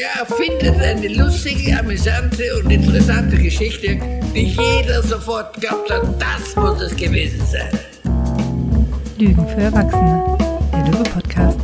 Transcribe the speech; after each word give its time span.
Der 0.00 0.22
erfindet 0.22 0.80
eine 0.80 1.08
lustige, 1.08 1.78
amüsante 1.78 2.42
und 2.58 2.70
interessante 2.70 3.36
Geschichte, 3.36 3.98
die 4.34 4.46
jeder 4.46 5.02
sofort 5.02 5.60
glaubt 5.60 5.90
hat, 5.90 6.02
das 6.18 6.56
muss 6.56 6.80
es 6.80 6.96
gewesen 6.96 7.44
sein. 7.44 7.68
Lügen 9.18 9.46
für 9.46 9.60
Erwachsene, 9.60 10.38
der 10.72 10.86
Löwe-Podcast. 10.86 11.60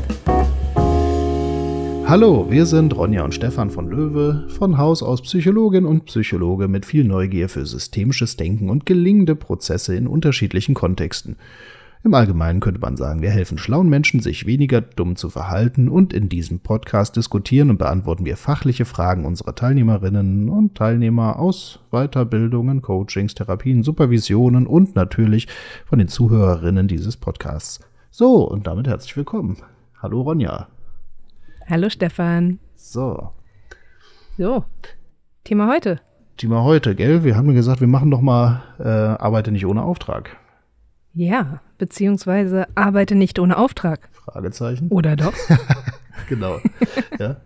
Hallo, 2.06 2.46
wir 2.50 2.66
sind 2.66 2.94
Ronja 2.94 3.24
und 3.24 3.32
Stefan 3.32 3.70
von 3.70 3.88
Löwe, 3.88 4.44
von 4.50 4.76
Haus 4.76 5.02
aus 5.02 5.22
Psychologin 5.22 5.86
und 5.86 6.04
Psychologe 6.04 6.68
mit 6.68 6.84
viel 6.84 7.04
Neugier 7.04 7.48
für 7.48 7.64
systemisches 7.64 8.36
Denken 8.36 8.68
und 8.68 8.84
gelingende 8.84 9.34
Prozesse 9.34 9.96
in 9.96 10.06
unterschiedlichen 10.06 10.74
Kontexten. 10.74 11.36
Im 12.06 12.14
Allgemeinen 12.14 12.60
könnte 12.60 12.80
man 12.80 12.96
sagen, 12.96 13.20
wir 13.20 13.30
helfen 13.30 13.58
schlauen 13.58 13.88
Menschen, 13.88 14.20
sich 14.20 14.46
weniger 14.46 14.80
dumm 14.80 15.16
zu 15.16 15.28
verhalten 15.28 15.88
und 15.88 16.12
in 16.12 16.28
diesem 16.28 16.60
Podcast 16.60 17.16
diskutieren 17.16 17.68
und 17.68 17.78
beantworten 17.78 18.24
wir 18.24 18.36
fachliche 18.36 18.84
Fragen 18.84 19.24
unserer 19.24 19.56
Teilnehmerinnen 19.56 20.48
und 20.48 20.76
Teilnehmer 20.76 21.36
aus 21.40 21.80
Weiterbildungen, 21.90 22.80
Coachings, 22.80 23.34
Therapien, 23.34 23.82
Supervisionen 23.82 24.68
und 24.68 24.94
natürlich 24.94 25.48
von 25.84 25.98
den 25.98 26.06
Zuhörerinnen 26.06 26.86
dieses 26.86 27.16
Podcasts. 27.16 27.80
So, 28.12 28.48
und 28.48 28.68
damit 28.68 28.86
herzlich 28.86 29.16
willkommen. 29.16 29.56
Hallo 30.00 30.20
Ronja. 30.20 30.68
Hallo 31.68 31.90
Stefan. 31.90 32.60
So. 32.76 33.32
So, 34.38 34.64
Thema 35.42 35.66
heute. 35.66 35.98
Thema 36.36 36.62
heute, 36.62 36.94
gell? 36.94 37.24
Wir 37.24 37.36
haben 37.36 37.48
ja 37.48 37.54
gesagt, 37.54 37.80
wir 37.80 37.88
machen 37.88 38.12
doch 38.12 38.20
mal 38.20 38.62
äh, 38.78 38.84
Arbeite 38.84 39.50
nicht 39.50 39.66
ohne 39.66 39.82
Auftrag. 39.82 40.36
Ja, 41.16 41.62
beziehungsweise 41.78 42.66
arbeite 42.74 43.14
nicht 43.14 43.38
ohne 43.38 43.56
Auftrag. 43.56 44.10
Fragezeichen. 44.12 44.88
Oder 44.90 45.16
doch? 45.16 45.32
genau. 46.28 46.60
ja. 47.18 47.40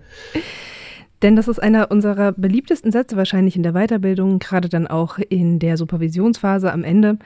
Denn 1.23 1.37
das 1.37 1.46
ist 1.46 1.62
einer 1.62 1.93
unserer 1.93 2.32
beliebtesten 2.32 2.90
Sätze 2.90 3.16
wahrscheinlich 3.16 3.54
in 3.54 3.62
der 3.62 3.74
Weiterbildung, 3.74 4.40
gerade 4.40 4.68
dann 4.68 4.88
auch 4.88 5.18
in 5.18 5.60
der 5.60 5.77
Supervisionsphase 5.77 6.73
am 6.73 6.82
Ende. 6.82 7.18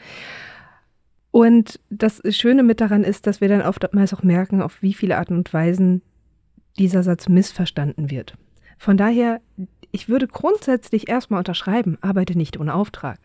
Und 1.31 1.81
das 1.89 2.21
Schöne 2.29 2.63
mit 2.63 2.83
daran 2.83 3.05
ist, 3.05 3.27
dass 3.27 3.41
wir 3.41 3.49
dann 3.49 3.63
oftmals 3.63 4.13
auch 4.13 4.23
merken, 4.23 4.61
auf 4.61 4.83
wie 4.83 4.93
viele 4.93 5.17
Arten 5.17 5.39
und 5.39 5.51
Weisen 5.55 6.03
dieser 6.79 7.03
Satz 7.03 7.27
missverstanden 7.27 8.11
wird. 8.11 8.35
Von 8.77 8.99
daher, 8.99 9.41
ich 9.93 10.11
würde 10.11 10.29
grundsätzlich 10.29 11.09
erstmal 11.09 11.39
unterschreiben, 11.39 11.97
arbeite 12.03 12.37
nicht 12.37 12.61
ohne 12.61 12.75
Auftrag. 12.75 13.19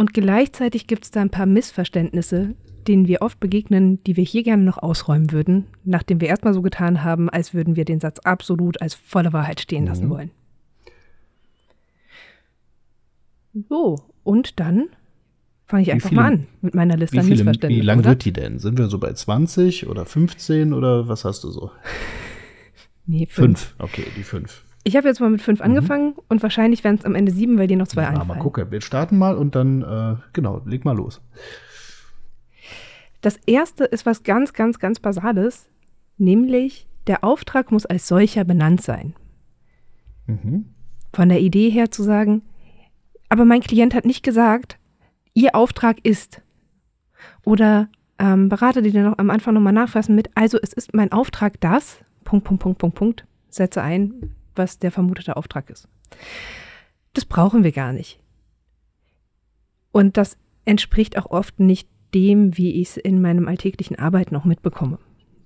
Und 0.00 0.14
gleichzeitig 0.14 0.86
gibt 0.86 1.04
es 1.04 1.10
da 1.10 1.20
ein 1.20 1.28
paar 1.28 1.44
Missverständnisse, 1.44 2.54
denen 2.88 3.06
wir 3.06 3.20
oft 3.20 3.38
begegnen, 3.38 4.02
die 4.04 4.16
wir 4.16 4.24
hier 4.24 4.42
gerne 4.42 4.62
noch 4.62 4.78
ausräumen 4.78 5.30
würden, 5.30 5.66
nachdem 5.84 6.22
wir 6.22 6.28
erstmal 6.28 6.54
so 6.54 6.62
getan 6.62 7.04
haben, 7.04 7.28
als 7.28 7.52
würden 7.52 7.76
wir 7.76 7.84
den 7.84 8.00
Satz 8.00 8.18
absolut 8.20 8.80
als 8.80 8.94
volle 8.94 9.34
Wahrheit 9.34 9.60
stehen 9.60 9.84
lassen 9.84 10.06
mhm. 10.06 10.10
wollen. 10.10 10.30
So, 13.68 13.98
und 14.22 14.58
dann 14.58 14.88
fange 15.66 15.82
ich 15.82 15.92
einfach 15.92 16.08
viele, 16.08 16.20
mal 16.22 16.32
an 16.32 16.46
mit 16.62 16.74
meiner 16.74 16.96
Liste 16.96 17.20
an 17.20 17.28
Missverständnissen. 17.28 17.82
Wie 17.82 17.86
lang 17.86 18.02
wird 18.02 18.24
die 18.24 18.32
denn? 18.32 18.58
Sind 18.58 18.78
wir 18.78 18.86
so 18.86 18.98
bei 18.98 19.12
20 19.12 19.86
oder 19.86 20.06
15 20.06 20.72
oder 20.72 21.08
was 21.08 21.26
hast 21.26 21.44
du 21.44 21.50
so? 21.50 21.72
nee, 23.06 23.26
fünf. 23.26 23.60
fünf. 23.60 23.74
Okay, 23.78 24.06
die 24.16 24.22
fünf. 24.22 24.64
Ich 24.82 24.96
habe 24.96 25.08
jetzt 25.08 25.20
mal 25.20 25.30
mit 25.30 25.42
fünf 25.42 25.60
mhm. 25.60 25.66
angefangen 25.66 26.14
und 26.28 26.42
wahrscheinlich 26.42 26.84
werden 26.84 26.96
es 26.98 27.04
am 27.04 27.14
Ende 27.14 27.32
sieben, 27.32 27.58
weil 27.58 27.66
dir 27.66 27.76
noch 27.76 27.88
zwei 27.88 28.02
ja, 28.02 28.08
einfallen. 28.08 28.28
Mal 28.28 28.38
gucken. 28.38 28.70
Wir 28.70 28.80
starten 28.80 29.18
mal 29.18 29.36
und 29.36 29.54
dann, 29.54 29.82
äh, 29.82 30.16
genau, 30.32 30.62
leg 30.64 30.84
mal 30.84 30.96
los. 30.96 31.20
Das 33.20 33.36
erste 33.46 33.84
ist 33.84 34.06
was 34.06 34.22
ganz, 34.22 34.54
ganz, 34.54 34.78
ganz 34.78 34.98
Basales, 34.98 35.68
nämlich 36.16 36.86
der 37.06 37.22
Auftrag 37.24 37.70
muss 37.70 37.84
als 37.84 38.08
solcher 38.08 38.44
benannt 38.44 38.82
sein. 38.82 39.14
Mhm. 40.26 40.66
Von 41.12 41.28
der 41.28 41.40
Idee 41.40 41.70
her 41.70 41.90
zu 41.90 42.02
sagen, 42.02 42.42
aber 43.28 43.44
mein 43.44 43.60
Klient 43.60 43.94
hat 43.94 44.04
nicht 44.04 44.22
gesagt, 44.22 44.78
Ihr 45.34 45.54
Auftrag 45.54 46.04
ist. 46.04 46.42
Oder 47.44 47.88
ähm, 48.18 48.48
Berater, 48.48 48.82
die 48.82 48.92
dann 48.92 49.04
noch 49.04 49.18
am 49.18 49.30
Anfang 49.30 49.54
nochmal 49.54 49.72
nachfassen 49.72 50.14
mit, 50.14 50.30
also 50.34 50.58
es 50.60 50.72
ist 50.72 50.94
mein 50.94 51.12
Auftrag 51.12 51.60
das, 51.60 51.98
Punkt, 52.24 52.44
Punkt, 52.44 52.62
Punkt, 52.62 52.78
Punkt, 52.78 52.96
Punkt, 52.96 53.26
setze 53.48 53.82
ein, 53.82 54.34
was 54.60 54.78
der 54.78 54.92
vermutete 54.92 55.36
Auftrag 55.36 55.70
ist. 55.70 55.88
Das 57.14 57.24
brauchen 57.24 57.64
wir 57.64 57.72
gar 57.72 57.92
nicht. 57.92 58.20
Und 59.90 60.16
das 60.18 60.36
entspricht 60.64 61.18
auch 61.18 61.26
oft 61.26 61.58
nicht 61.58 61.88
dem, 62.14 62.56
wie 62.58 62.80
ich 62.80 62.90
es 62.90 62.96
in 62.98 63.22
meinem 63.22 63.48
alltäglichen 63.48 63.98
Arbeiten 63.98 64.36
auch 64.36 64.44
mitbekomme. 64.44 64.98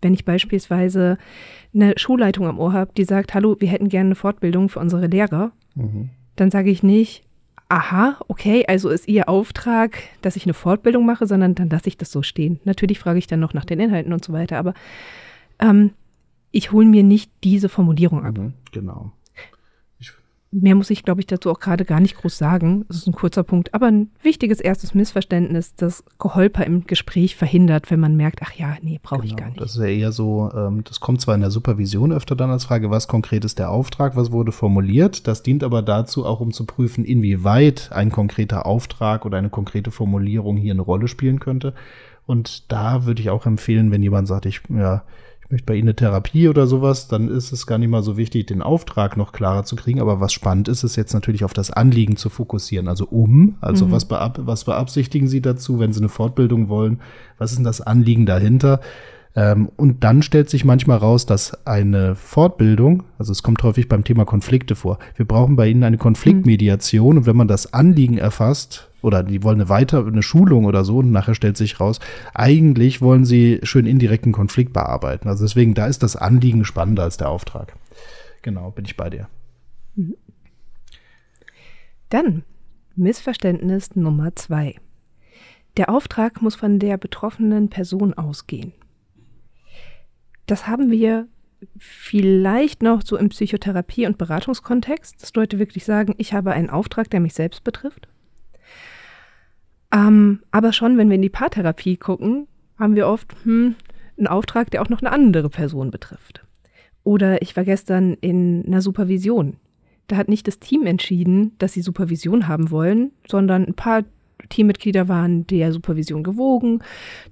Wenn 0.03 0.13
ich 0.13 0.25
beispielsweise 0.25 1.17
eine 1.73 1.95
Schulleitung 1.97 2.47
am 2.47 2.59
Ohr 2.59 2.73
habe, 2.73 2.93
die 2.97 3.05
sagt, 3.05 3.33
hallo, 3.35 3.57
wir 3.61 3.69
hätten 3.69 3.89
gerne 3.89 4.09
eine 4.09 4.15
Fortbildung 4.17 4.69
für 4.69 4.81
unsere 4.81 5.07
Lehrer, 5.07 5.53
mhm. 5.77 6.11
dann 6.37 6.51
sage 6.51 6.71
ich 6.71 6.83
nicht, 6.83 7.23
aha, 7.69 8.19
okay, 8.29 8.65
also 8.67 8.91
ist 8.91 9.09
Ihr 9.09 9.29
Auftrag, 9.29 9.99
dass 10.23 10.37
ich 10.37 10.45
eine 10.45 10.55
Fortbildung 10.55 11.07
mache, 11.07 11.27
sondern 11.27 11.55
dann 11.55 11.71
lasse 11.71 11.89
ich 11.89 11.97
das 11.97 12.11
so 12.11 12.23
stehen. 12.23 12.61
Natürlich 12.65 12.99
frage 12.99 13.19
ich 13.19 13.29
dann 13.29 13.41
noch 13.41 13.55
nach 13.55 13.65
den 13.65 13.81
Inhalten 13.81 14.13
und 14.13 14.25
so 14.25 14.33
weiter, 14.33 14.59
aber 14.59 14.75
ähm, 15.61 15.93
ich 16.55 16.71
hole 16.71 16.87
mir 16.87 17.03
nicht 17.03 17.31
diese 17.43 17.69
Formulierung 17.69 18.25
ab. 18.25 18.39
Mhm, 18.39 18.55
genau. 18.73 19.13
Mehr 20.57 20.77
muss 20.77 20.91
ich, 20.91 21.03
glaube 21.03 21.21
ich, 21.21 21.27
dazu 21.27 21.51
auch 21.51 21.59
gerade 21.59 21.85
gar 21.85 21.99
nicht 21.99 22.15
groß 22.15 22.39
sagen. 22.39 22.85
Das 22.87 22.99
ist 22.99 23.09
ein 23.09 23.13
kurzer 23.13 23.43
Punkt. 23.43 23.75
Aber 23.75 23.87
ein 23.87 24.11
wichtiges 24.23 24.61
erstes 24.61 24.95
Missverständnis, 24.95 25.75
das 25.75 26.05
Geholper 26.21 26.65
im 26.65 26.87
Gespräch 26.87 27.35
verhindert, 27.35 27.91
wenn 27.91 27.99
man 27.99 28.17
merkt, 28.17 28.39
ach 28.41 28.53
ja, 28.53 28.77
nee, 28.81 29.01
brauche 29.03 29.23
genau, 29.23 29.33
ich 29.33 29.37
gar 29.37 29.49
nicht. 29.49 29.61
Das 29.61 29.73
ist 29.73 29.79
ja 29.79 29.87
eher 29.87 30.13
so, 30.13 30.49
ähm, 30.55 30.85
das 30.85 31.01
kommt 31.01 31.21
zwar 31.21 31.35
in 31.35 31.41
der 31.41 31.51
Supervision 31.51 32.13
öfter 32.13 32.37
dann 32.37 32.51
als 32.51 32.67
Frage, 32.67 32.89
was 32.89 33.09
konkret 33.09 33.45
ist 33.45 33.59
der 33.59 33.71
Auftrag, 33.71 34.15
was 34.15 34.31
wurde 34.31 34.53
formuliert. 34.53 35.27
Das 35.27 35.43
dient 35.43 35.65
aber 35.65 35.83
dazu 35.83 36.25
auch, 36.25 36.39
um 36.39 36.53
zu 36.53 36.67
prüfen, 36.67 37.05
inwieweit 37.05 37.91
ein 37.91 38.13
konkreter 38.13 38.65
Auftrag 38.65 39.27
oder 39.27 39.39
eine 39.39 39.51
konkrete 39.51 39.91
Formulierung 39.91 40.57
hier 40.57 40.75
eine 40.75 40.83
Rolle 40.83 41.09
spielen 41.09 41.41
könnte. 41.41 41.75
Und 42.27 42.71
da 42.71 43.07
würde 43.07 43.21
ich 43.21 43.31
auch 43.31 43.45
empfehlen, 43.45 43.91
wenn 43.91 44.05
jemand 44.05 44.29
sagt, 44.29 44.47
ich, 44.47 44.61
ja, 44.69 45.03
ich 45.45 45.51
möchte 45.51 45.67
bei 45.67 45.75
Ihnen 45.75 45.89
eine 45.89 45.97
Therapie 45.97 46.49
oder 46.49 46.67
sowas, 46.67 47.07
dann 47.07 47.29
ist 47.29 47.53
es 47.53 47.67
gar 47.67 47.77
nicht 47.77 47.91
mal 47.91 48.03
so 48.03 48.17
wichtig, 48.17 48.47
den 48.47 48.63
Auftrag 48.63 49.17
noch 49.17 49.33
klarer 49.33 49.65
zu 49.65 49.77
kriegen. 49.77 50.01
Aber 50.01 50.21
was 50.21 50.33
spannend 50.33 50.69
ist, 50.69 50.85
ist 50.85 50.97
jetzt 50.97 51.13
natürlich 51.13 51.45
auf 51.45 51.53
das 51.53 51.71
Anliegen 51.71 52.17
zu 52.17 52.31
fokussieren. 52.31 52.89
Also 52.89 53.07
um, 53.07 53.57
also 53.61 53.87
mhm. 53.87 53.93
was, 53.93 54.07
beab 54.07 54.39
was 54.43 54.65
beabsichtigen 54.65 55.29
Sie 55.29 55.43
dazu, 55.43 55.79
wenn 55.79 55.93
Sie 55.93 56.01
eine 56.01 56.09
Fortbildung 56.09 56.69
wollen? 56.71 57.01
Was 57.37 57.51
ist 57.51 57.59
denn 57.59 57.65
das 57.65 57.83
Anliegen 57.83 58.25
dahinter? 58.25 58.81
Ähm, 59.37 59.69
und 59.77 60.05
dann 60.05 60.23
stellt 60.23 60.49
sich 60.49 60.65
manchmal 60.65 60.99
raus, 60.99 61.27
dass 61.27 61.67
eine 61.67 62.15
Fortbildung, 62.15 63.03
also 63.19 63.33
es 63.33 63.43
kommt 63.43 63.63
häufig 63.63 63.89
beim 63.89 64.05
Thema 64.05 64.25
Konflikte 64.25 64.77
vor, 64.77 64.99
wir 65.17 65.27
brauchen 65.27 65.57
bei 65.57 65.69
Ihnen 65.69 65.83
eine 65.83 65.99
Konfliktmediation 65.99 67.19
und 67.19 67.27
wenn 67.27 67.37
man 67.37 67.49
das 67.49 67.73
Anliegen 67.73 68.19
erfasst, 68.19 68.91
oder 69.03 69.23
die 69.23 69.43
wollen 69.43 69.61
eine 69.61 69.69
weiter 69.69 70.07
eine 70.07 70.23
Schulung 70.23 70.65
oder 70.65 70.85
so 70.85 70.99
und 70.99 71.11
nachher 71.11 71.35
stellt 71.35 71.57
sich 71.57 71.79
raus, 71.79 72.01
eigentlich 72.33 73.03
wollen 73.03 73.25
sie 73.25 73.61
schön 73.63 73.87
indirekten 73.87 74.33
Konflikt 74.33 74.73
bearbeiten. 74.73 75.29
Also 75.29 75.45
deswegen, 75.45 75.75
da 75.75 75.87
ist 75.87 76.03
das 76.03 76.17
Anliegen 76.17 76.65
spannender 76.65 77.03
als 77.03 77.19
der 77.19 77.29
Auftrag. 77.29 77.77
Genau, 78.41 78.71
bin 78.71 78.87
ich 78.87 78.97
bei 78.97 79.11
dir. 79.11 79.29
Mhm. 79.95 80.17
Dann 82.09 82.45
Missverständnis 82.97 83.95
Nummer 83.97 84.35
zwei. 84.37 84.77
Der 85.77 85.91
Auftrag 85.91 86.41
muss 86.41 86.55
von 86.55 86.79
der 86.79 86.97
betroffenen 86.97 87.69
Person 87.69 88.15
ausgehen. 88.15 88.73
Das 90.47 90.67
haben 90.67 90.91
wir 90.91 91.29
vielleicht 91.79 92.83
noch 92.83 93.03
so 93.03 93.17
im 93.17 93.31
Psychotherapie- 93.31 94.07
und 94.07 94.19
Beratungskontext, 94.19 95.23
dass 95.23 95.35
Leute 95.35 95.59
wirklich 95.59 95.85
sagen, 95.85 96.15
ich 96.19 96.35
habe 96.35 96.53
einen 96.53 96.71
Auftrag, 96.71 97.11
der 97.11 97.21
mich 97.21 97.35
selbst 97.35 97.65
betrifft. 97.65 98.09
Ähm, 99.93 100.41
aber 100.51 100.73
schon, 100.73 100.99
wenn 100.99 101.09
wir 101.09 101.17
in 101.17 101.23
die 101.23 101.31
Paartherapie 101.31 101.97
gucken, 101.97 102.49
haben 102.79 102.97
wir 102.97 103.07
oft 103.07 103.35
hm, 103.45 103.77
einen 104.19 104.27
Auftrag, 104.27 104.71
der 104.71 104.83
auch 104.83 104.89
noch 104.89 105.01
eine 105.01 105.13
andere 105.13 105.49
Person 105.49 105.91
betrifft. 105.91 106.45
Oder 107.05 107.43
ich 107.43 107.57
war 107.57 107.65
gestern 107.65 108.15
in 108.15 108.65
einer 108.67 108.81
Supervision. 108.81 109.57
Da 110.07 110.17
hat 110.17 110.29
nicht 110.29 110.47
das 110.49 110.59
Team 110.59 110.87
entschieden, 110.87 111.53
dass 111.59 111.73
sie 111.73 111.83
Supervision 111.83 112.49
haben 112.49 112.71
wollen, 112.71 113.13
sondern 113.27 113.65
ein 113.65 113.75
paar 113.75 114.05
Teammitglieder 114.49 115.09
waren 115.09 115.47
der 115.47 115.73
Supervision 115.73 116.23
gewogen. 116.23 116.83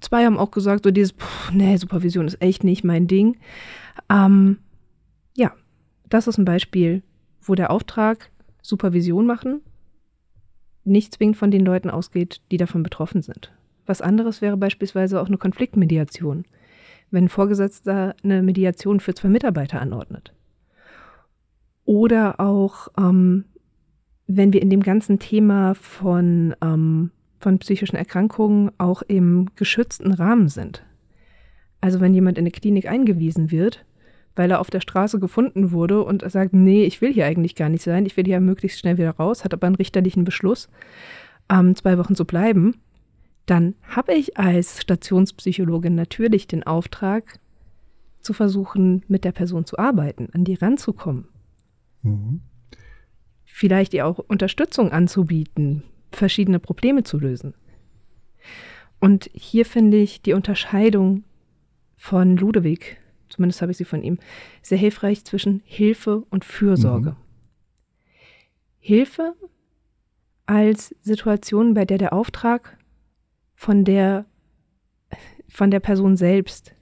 Zwei 0.00 0.24
haben 0.24 0.38
auch 0.38 0.50
gesagt, 0.50 0.84
so 0.84 0.90
dieses, 0.90 1.12
pff, 1.12 1.52
nee, 1.52 1.76
Supervision 1.76 2.26
ist 2.26 2.40
echt 2.40 2.64
nicht 2.64 2.84
mein 2.84 3.06
Ding. 3.06 3.36
Ähm, 4.10 4.58
ja, 5.36 5.52
das 6.08 6.26
ist 6.26 6.38
ein 6.38 6.44
Beispiel, 6.44 7.02
wo 7.40 7.54
der 7.54 7.70
Auftrag 7.70 8.30
Supervision 8.62 9.26
machen 9.26 9.62
nicht 10.84 11.14
zwingend 11.14 11.36
von 11.36 11.50
den 11.50 11.64
Leuten 11.64 11.90
ausgeht, 11.90 12.40
die 12.50 12.56
davon 12.56 12.82
betroffen 12.82 13.22
sind. 13.22 13.52
Was 13.86 14.00
anderes 14.00 14.42
wäre 14.42 14.56
beispielsweise 14.56 15.20
auch 15.20 15.26
eine 15.26 15.38
Konfliktmediation, 15.38 16.44
wenn 17.10 17.24
ein 17.24 17.28
Vorgesetzter 17.28 18.14
eine 18.22 18.42
Mediation 18.42 19.00
für 19.00 19.14
zwei 19.14 19.28
Mitarbeiter 19.28 19.80
anordnet. 19.80 20.32
Oder 21.84 22.40
auch 22.40 22.88
ähm, 22.96 23.44
wenn 24.26 24.52
wir 24.52 24.62
in 24.62 24.70
dem 24.70 24.82
ganzen 24.82 25.18
Thema 25.18 25.74
von, 25.74 26.54
ähm, 26.62 27.10
von 27.38 27.58
psychischen 27.58 27.96
Erkrankungen 27.96 28.70
auch 28.78 29.02
im 29.02 29.48
geschützten 29.56 30.12
Rahmen 30.12 30.48
sind. 30.48 30.84
Also 31.80 32.00
wenn 32.00 32.14
jemand 32.14 32.38
in 32.38 32.42
eine 32.42 32.52
Klinik 32.52 32.86
eingewiesen 32.86 33.50
wird, 33.50 33.84
weil 34.36 34.50
er 34.50 34.60
auf 34.60 34.70
der 34.70 34.80
Straße 34.80 35.18
gefunden 35.18 35.72
wurde 35.72 36.02
und 36.02 36.22
er 36.22 36.30
sagt, 36.30 36.54
nee, 36.54 36.84
ich 36.84 37.00
will 37.00 37.12
hier 37.12 37.26
eigentlich 37.26 37.54
gar 37.54 37.68
nicht 37.68 37.82
sein, 37.82 38.06
ich 38.06 38.16
will 38.16 38.24
hier 38.24 38.40
möglichst 38.40 38.78
schnell 38.78 38.96
wieder 38.96 39.10
raus, 39.10 39.44
hat 39.44 39.52
aber 39.52 39.66
einen 39.66 39.76
richterlichen 39.76 40.24
Beschluss, 40.24 40.68
ähm, 41.50 41.74
zwei 41.74 41.98
Wochen 41.98 42.14
zu 42.14 42.24
bleiben, 42.24 42.76
dann 43.46 43.74
habe 43.82 44.14
ich 44.14 44.38
als 44.38 44.80
Stationspsychologin 44.80 45.94
natürlich 45.94 46.46
den 46.46 46.62
Auftrag, 46.62 47.40
zu 48.22 48.32
versuchen, 48.32 49.02
mit 49.08 49.24
der 49.24 49.32
Person 49.32 49.66
zu 49.66 49.78
arbeiten, 49.78 50.28
an 50.32 50.44
die 50.44 50.54
ranzukommen. 50.54 51.26
Mhm. 52.02 52.40
Vielleicht 53.54 53.92
ihr 53.92 54.06
auch 54.06 54.18
Unterstützung 54.18 54.92
anzubieten, 54.92 55.82
verschiedene 56.10 56.58
Probleme 56.58 57.02
zu 57.02 57.18
lösen. 57.18 57.52
Und 58.98 59.28
hier 59.34 59.66
finde 59.66 59.98
ich 59.98 60.22
die 60.22 60.32
Unterscheidung 60.32 61.24
von 61.98 62.38
Ludewig, 62.38 62.96
zumindest 63.28 63.60
habe 63.60 63.70
ich 63.70 63.76
sie 63.76 63.84
von 63.84 64.02
ihm, 64.02 64.18
sehr 64.62 64.78
hilfreich 64.78 65.26
zwischen 65.26 65.60
Hilfe 65.66 66.24
und 66.30 66.46
Fürsorge. 66.46 67.10
Mhm. 67.10 67.16
Hilfe 68.78 69.34
als 70.46 70.94
Situation, 71.02 71.74
bei 71.74 71.84
der 71.84 71.98
der 71.98 72.14
Auftrag 72.14 72.78
von 73.54 73.84
der, 73.84 74.24
von 75.46 75.70
der 75.70 75.80
Person 75.80 76.16
selbst 76.16 76.74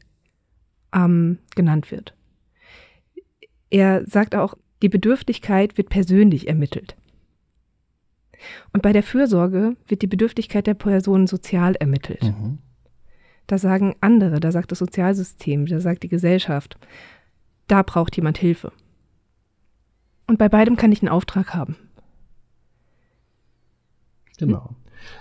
ähm, 0.94 1.40
genannt 1.56 1.90
wird. 1.90 2.14
Er 3.70 4.06
sagt 4.06 4.36
auch, 4.36 4.54
die 4.82 4.88
Bedürftigkeit 4.88 5.76
wird 5.76 5.88
persönlich 5.88 6.48
ermittelt. 6.48 6.96
Und 8.72 8.82
bei 8.82 8.92
der 8.92 9.02
Fürsorge 9.02 9.76
wird 9.86 10.02
die 10.02 10.06
Bedürftigkeit 10.06 10.66
der 10.66 10.74
Person 10.74 11.26
sozial 11.26 11.74
ermittelt. 11.74 12.22
Mhm. 12.22 12.58
Da 13.46 13.58
sagen 13.58 13.96
andere, 14.00 14.40
da 14.40 14.52
sagt 14.52 14.70
das 14.70 14.78
Sozialsystem, 14.78 15.66
da 15.66 15.80
sagt 15.80 16.02
die 16.04 16.08
Gesellschaft, 16.08 16.78
da 17.66 17.82
braucht 17.82 18.16
jemand 18.16 18.38
Hilfe. 18.38 18.72
Und 20.26 20.38
bei 20.38 20.48
beidem 20.48 20.76
kann 20.76 20.92
ich 20.92 21.02
einen 21.02 21.08
Auftrag 21.08 21.54
haben. 21.54 21.76
Genau. 24.38 24.76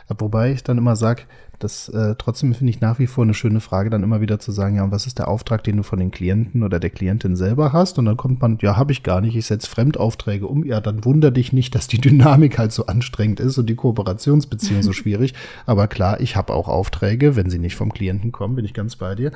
Wobei 0.07 0.51
ich 0.51 0.63
dann 0.63 0.77
immer 0.77 0.95
sage, 0.95 1.23
das 1.59 1.89
äh, 1.89 2.15
trotzdem 2.17 2.53
finde 2.53 2.71
ich 2.71 2.81
nach 2.81 2.99
wie 2.99 3.07
vor 3.07 3.23
eine 3.23 3.33
schöne 3.33 3.59
Frage, 3.59 3.89
dann 3.89 4.03
immer 4.03 4.21
wieder 4.21 4.39
zu 4.39 4.51
sagen, 4.51 4.77
ja, 4.77 4.83
und 4.83 4.91
was 4.91 5.05
ist 5.05 5.19
der 5.19 5.27
Auftrag, 5.27 5.63
den 5.63 5.77
du 5.77 5.83
von 5.83 5.99
den 5.99 6.09
Klienten 6.09 6.63
oder 6.63 6.79
der 6.79 6.89
Klientin 6.89 7.35
selber 7.35 7.73
hast? 7.73 7.99
Und 7.99 8.05
dann 8.05 8.17
kommt 8.17 8.41
man, 8.41 8.57
ja, 8.61 8.77
habe 8.77 8.91
ich 8.91 9.03
gar 9.03 9.21
nicht, 9.21 9.35
ich 9.35 9.45
setze 9.45 9.69
Fremdaufträge 9.69 10.47
um. 10.47 10.65
Ja, 10.65 10.81
dann 10.81 11.05
wunder 11.05 11.31
dich 11.31 11.53
nicht, 11.53 11.75
dass 11.75 11.87
die 11.87 11.99
Dynamik 11.99 12.57
halt 12.57 12.71
so 12.71 12.85
anstrengend 12.85 13.39
ist 13.39 13.57
und 13.57 13.69
die 13.69 13.75
Kooperationsbeziehung 13.75 14.83
so 14.83 14.93
schwierig. 14.93 15.33
Aber 15.65 15.87
klar, 15.87 16.21
ich 16.21 16.35
habe 16.35 16.53
auch 16.53 16.67
Aufträge, 16.67 17.35
wenn 17.35 17.49
sie 17.49 17.59
nicht 17.59 17.75
vom 17.75 17.93
Klienten 17.93 18.31
kommen, 18.31 18.55
bin 18.55 18.65
ich 18.65 18.73
ganz 18.73 18.95
bei 18.95 19.15
dir. 19.15 19.31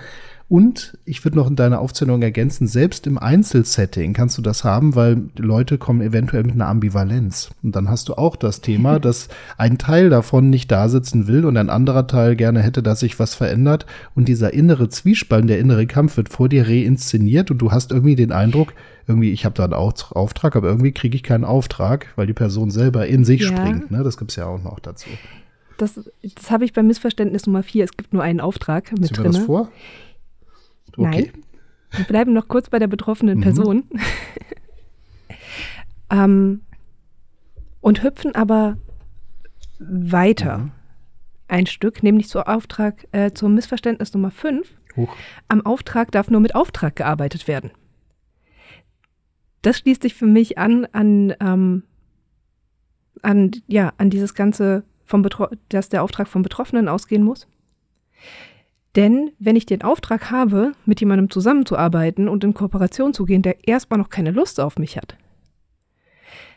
Und 0.49 0.97
ich 1.05 1.23
würde 1.23 1.37
noch 1.37 1.49
in 1.49 1.55
deiner 1.55 1.79
Aufzählung 1.79 2.21
ergänzen, 2.21 2.67
selbst 2.67 3.07
im 3.07 3.17
Einzelsetting 3.17 4.13
kannst 4.13 4.37
du 4.37 4.41
das 4.41 4.63
haben, 4.63 4.93
weil 4.93 5.23
Leute 5.35 5.77
kommen 5.77 6.01
eventuell 6.01 6.43
mit 6.43 6.53
einer 6.53 6.67
Ambivalenz. 6.67 7.51
Und 7.63 7.75
dann 7.75 7.89
hast 7.89 8.09
du 8.09 8.13
auch 8.15 8.35
das 8.35 8.61
Thema, 8.61 8.99
dass 9.01 9.29
ein 9.57 9.77
Teil 9.77 10.09
davon 10.09 10.49
nicht 10.49 10.71
da 10.71 10.89
sitzen 10.89 11.27
will 11.27 11.45
und 11.45 11.57
ein 11.57 11.69
anderer 11.69 12.07
Teil 12.13 12.35
gerne 12.35 12.61
hätte, 12.61 12.83
dass 12.83 12.99
sich 13.01 13.19
was 13.19 13.35
verändert. 13.35 13.85
Und 14.15 14.27
dieser 14.27 14.53
innere 14.53 14.89
Zwiespalt, 14.89 15.49
der 15.49 15.59
innere 15.59 15.87
Kampf 15.87 16.17
wird 16.17 16.29
vor 16.29 16.49
dir 16.49 16.67
reinszeniert 16.67 17.51
und 17.51 17.57
du 17.57 17.71
hast 17.71 17.91
irgendwie 17.91 18.15
den 18.15 18.31
Eindruck, 18.31 18.73
irgendwie, 19.07 19.31
ich 19.31 19.45
habe 19.45 19.55
da 19.55 19.65
einen 19.65 19.73
Auftrag, 19.73 20.55
aber 20.55 20.67
irgendwie 20.67 20.91
kriege 20.91 21.15
ich 21.15 21.23
keinen 21.23 21.43
Auftrag, 21.43 22.07
weil 22.15 22.27
die 22.27 22.33
Person 22.33 22.71
selber 22.71 23.07
in 23.07 23.25
sich 23.25 23.41
ja. 23.41 23.47
springt. 23.47 23.91
Ne? 23.91 24.03
Das 24.03 24.17
gibt 24.17 24.31
es 24.31 24.37
ja 24.37 24.45
auch 24.45 24.61
noch 24.63 24.79
dazu. 24.79 25.09
Das, 25.77 25.99
das 26.21 26.51
habe 26.51 26.65
ich 26.65 26.73
beim 26.73 26.87
Missverständnis 26.87 27.47
Nummer 27.47 27.63
vier. 27.63 27.83
Es 27.83 27.97
gibt 27.97 28.13
nur 28.13 28.23
einen 28.23 28.39
Auftrag 28.39 28.91
mit 28.97 29.17
drin. 29.17 29.25
das 29.25 29.39
vor? 29.39 29.69
Okay. 30.95 31.31
Nein. 31.33 31.43
Wir 31.91 32.05
bleiben 32.05 32.33
noch 32.33 32.47
kurz 32.47 32.69
bei 32.69 32.79
der 32.79 32.87
betroffenen 32.87 33.39
mhm. 33.39 33.41
Person. 33.41 33.83
ähm, 36.11 36.61
und 37.81 38.03
hüpfen 38.03 38.33
aber 38.35 38.77
weiter 39.79 40.59
mhm. 40.59 40.71
Ein 41.53 41.67
Stück, 41.67 42.01
nämlich 42.01 42.27
zur 42.27 42.49
Auftrag, 42.49 43.07
äh, 43.11 43.31
zum 43.31 43.53
Missverständnis 43.53 44.11
Nummer 44.13 44.31
5. 44.31 44.67
Am 45.47 45.65
Auftrag 45.65 46.11
darf 46.11 46.29
nur 46.29 46.41
mit 46.41 46.55
Auftrag 46.55 46.95
gearbeitet 46.95 47.47
werden. 47.47 47.71
Das 49.61 49.77
schließt 49.77 50.01
sich 50.01 50.15
für 50.15 50.25
mich 50.25 50.57
an, 50.57 50.85
an, 50.91 51.33
ähm, 51.39 51.83
an, 53.21 53.51
ja, 53.67 53.93
an 53.97 54.09
dieses 54.09 54.33
Ganze, 54.33 54.83
vom 55.05 55.23
dass 55.69 55.89
der 55.89 56.01
Auftrag 56.01 56.27
vom 56.27 56.41
Betroffenen 56.41 56.89
ausgehen 56.89 57.23
muss. 57.23 57.47
Denn 58.95 59.31
wenn 59.37 59.55
ich 59.55 59.67
den 59.67 59.83
Auftrag 59.83 60.31
habe, 60.31 60.73
mit 60.85 60.99
jemandem 61.01 61.29
zusammenzuarbeiten 61.29 62.27
und 62.27 62.43
in 62.43 62.55
Kooperation 62.55 63.13
zu 63.13 63.25
gehen, 63.25 63.43
der 63.43 63.67
erstmal 63.67 63.99
noch 63.99 64.09
keine 64.09 64.31
Lust 64.31 64.59
auf 64.59 64.79
mich 64.79 64.97
hat, 64.97 65.17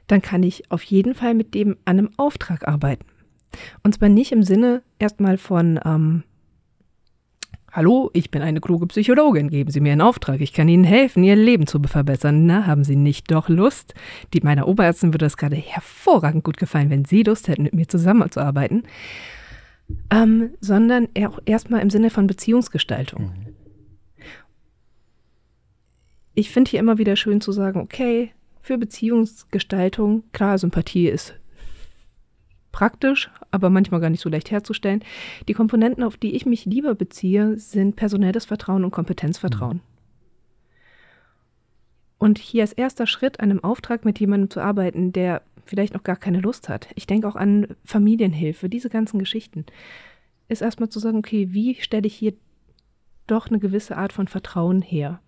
dann 0.06 0.22
kann 0.22 0.42
ich 0.42 0.70
auf 0.70 0.82
jeden 0.84 1.14
Fall 1.14 1.34
mit 1.34 1.54
dem 1.54 1.76
an 1.84 1.98
einem 1.98 2.10
Auftrag 2.16 2.66
arbeiten. 2.66 3.04
Und 3.82 3.94
zwar 3.94 4.08
nicht 4.08 4.32
im 4.32 4.42
Sinne 4.42 4.82
erstmal 4.98 5.38
von, 5.38 5.80
ähm, 5.84 6.22
Hallo, 7.72 8.10
ich 8.14 8.30
bin 8.30 8.40
eine 8.40 8.62
kluge 8.62 8.86
Psychologin, 8.86 9.50
geben 9.50 9.70
Sie 9.70 9.80
mir 9.80 9.92
einen 9.92 10.00
Auftrag, 10.00 10.40
ich 10.40 10.54
kann 10.54 10.66
Ihnen 10.66 10.84
helfen, 10.84 11.22
Ihr 11.22 11.36
Leben 11.36 11.66
zu 11.66 11.78
verbessern. 11.82 12.46
Na, 12.46 12.66
haben 12.66 12.84
Sie 12.84 12.96
nicht 12.96 13.30
doch 13.30 13.50
Lust? 13.50 13.92
Die 14.32 14.40
meiner 14.40 14.66
Oberärztin 14.66 15.12
würde 15.12 15.26
es 15.26 15.36
gerade 15.36 15.56
hervorragend 15.56 16.42
gut 16.42 16.56
gefallen, 16.56 16.88
wenn 16.88 17.04
Sie 17.04 17.22
Lust 17.22 17.48
hätten, 17.48 17.64
mit 17.64 17.74
mir 17.74 17.86
zusammenzuarbeiten 17.86 18.84
ähm, 20.10 20.50
sondern 20.60 21.08
auch 21.18 21.38
erstmal 21.44 21.80
im 21.80 21.90
Sinne 21.90 22.10
von 22.10 22.26
Beziehungsgestaltung. 22.26 23.24
Mhm. 23.24 23.54
Ich 26.34 26.50
finde 26.50 26.70
hier 26.70 26.80
immer 26.80 26.98
wieder 26.98 27.16
schön 27.16 27.40
zu 27.40 27.52
sagen, 27.52 27.80
okay, 27.80 28.32
für 28.60 28.78
Beziehungsgestaltung, 28.78 30.24
klar, 30.32 30.58
Sympathie 30.58 31.08
ist 31.08 31.34
praktisch, 32.72 33.30
aber 33.50 33.70
manchmal 33.70 34.00
gar 34.00 34.10
nicht 34.10 34.20
so 34.20 34.28
leicht 34.28 34.50
herzustellen. 34.50 35.02
Die 35.48 35.54
Komponenten, 35.54 36.02
auf 36.02 36.16
die 36.16 36.34
ich 36.34 36.46
mich 36.46 36.64
lieber 36.64 36.94
beziehe, 36.94 37.58
sind 37.58 37.96
personelles 37.96 38.44
Vertrauen 38.44 38.84
und 38.84 38.90
Kompetenzvertrauen. 38.90 39.76
Mhm. 39.76 39.96
Und 42.18 42.38
hier 42.38 42.62
als 42.62 42.72
erster 42.72 43.06
Schritt, 43.06 43.40
an 43.40 43.50
einem 43.50 43.62
Auftrag 43.62 44.04
mit 44.04 44.18
jemandem 44.18 44.50
zu 44.50 44.60
arbeiten, 44.60 45.12
der 45.12 45.42
vielleicht 45.64 45.94
noch 45.94 46.04
gar 46.04 46.16
keine 46.16 46.40
Lust 46.40 46.68
hat. 46.68 46.88
Ich 46.94 47.06
denke 47.06 47.28
auch 47.28 47.36
an 47.36 47.76
Familienhilfe, 47.84 48.68
diese 48.68 48.88
ganzen 48.88 49.18
Geschichten. 49.18 49.66
Ist 50.48 50.62
erstmal 50.62 50.88
zu 50.88 50.98
sagen, 50.98 51.18
okay, 51.18 51.48
wie 51.50 51.74
stelle 51.74 52.06
ich 52.06 52.14
hier 52.14 52.32
doch 53.26 53.48
eine 53.48 53.58
gewisse 53.58 53.96
Art 53.96 54.12
von 54.12 54.28
Vertrauen 54.28 54.80
her? 54.80 55.20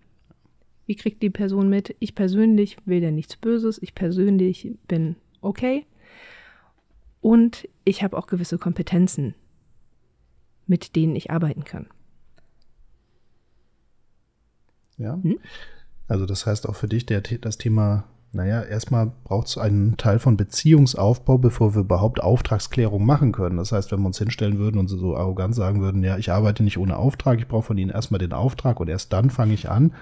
Wie 0.85 0.95
kriegt 0.95 1.21
die 1.21 1.29
Person 1.29 1.69
mit, 1.69 1.95
ich 1.99 2.15
persönlich 2.15 2.77
will 2.85 3.03
ja 3.03 3.11
nichts 3.11 3.35
Böses, 3.37 3.79
ich 3.81 3.93
persönlich 3.93 4.71
bin 4.87 5.17
okay 5.41 5.85
und 7.21 7.67
ich 7.83 8.03
habe 8.03 8.17
auch 8.17 8.27
gewisse 8.27 8.57
Kompetenzen, 8.57 9.35
mit 10.67 10.95
denen 10.95 11.15
ich 11.15 11.31
arbeiten 11.31 11.63
kann. 11.63 11.87
Ja. 14.97 15.19
Hm? 15.21 15.39
Also 16.07 16.25
das 16.25 16.45
heißt 16.45 16.67
auch 16.67 16.75
für 16.75 16.87
dich 16.87 17.05
der, 17.05 17.21
das 17.21 17.57
Thema 17.57 18.05
naja, 18.31 18.61
erstmal 18.61 19.11
braucht 19.23 19.47
es 19.47 19.57
einen 19.57 19.97
Teil 19.97 20.19
von 20.19 20.37
Beziehungsaufbau, 20.37 21.39
bevor 21.39 21.73
wir 21.73 21.81
überhaupt 21.81 22.21
Auftragsklärung 22.21 23.03
machen 23.03 23.31
können. 23.31 23.57
Das 23.57 23.71
heißt, 23.71 23.91
wenn 23.91 24.01
wir 24.01 24.07
uns 24.07 24.19
hinstellen 24.19 24.59
würden 24.59 24.77
und 24.77 24.87
so 24.87 25.17
arrogant 25.17 25.55
sagen 25.55 25.81
würden, 25.81 26.03
ja, 26.03 26.15
ich 26.17 26.31
arbeite 26.31 26.61
nicht 26.61 26.77
ohne 26.77 26.97
Auftrag, 26.97 27.39
ich 27.39 27.47
brauche 27.47 27.63
von 27.65 27.77
Ihnen 27.79 27.89
erstmal 27.89 28.19
den 28.19 28.33
Auftrag 28.33 28.79
und 28.79 28.87
erst 28.87 29.13
dann 29.13 29.31
fange 29.31 29.55
ich 29.55 29.69
an, 29.69 29.93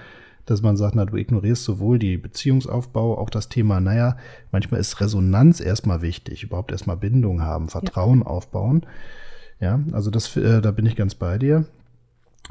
dass 0.47 0.61
man 0.61 0.77
sagt, 0.77 0.95
na, 0.95 1.05
du 1.05 1.17
ignorierst 1.17 1.63
sowohl 1.63 1.99
die 1.99 2.17
Beziehungsaufbau, 2.17 3.17
auch 3.17 3.29
das 3.29 3.49
Thema, 3.49 3.79
naja, 3.79 4.17
manchmal 4.51 4.79
ist 4.79 4.99
Resonanz 4.99 5.59
erstmal 5.59 6.01
wichtig, 6.01 6.43
überhaupt 6.43 6.71
erstmal 6.71 6.97
Bindung 6.97 7.41
haben, 7.43 7.69
Vertrauen 7.69 8.21
ja. 8.21 8.25
aufbauen. 8.25 8.85
Ja, 9.59 9.79
also 9.91 10.09
das, 10.09 10.35
äh, 10.35 10.61
da 10.61 10.71
bin 10.71 10.85
ich 10.85 10.95
ganz 10.95 11.15
bei 11.15 11.37
dir. 11.37 11.65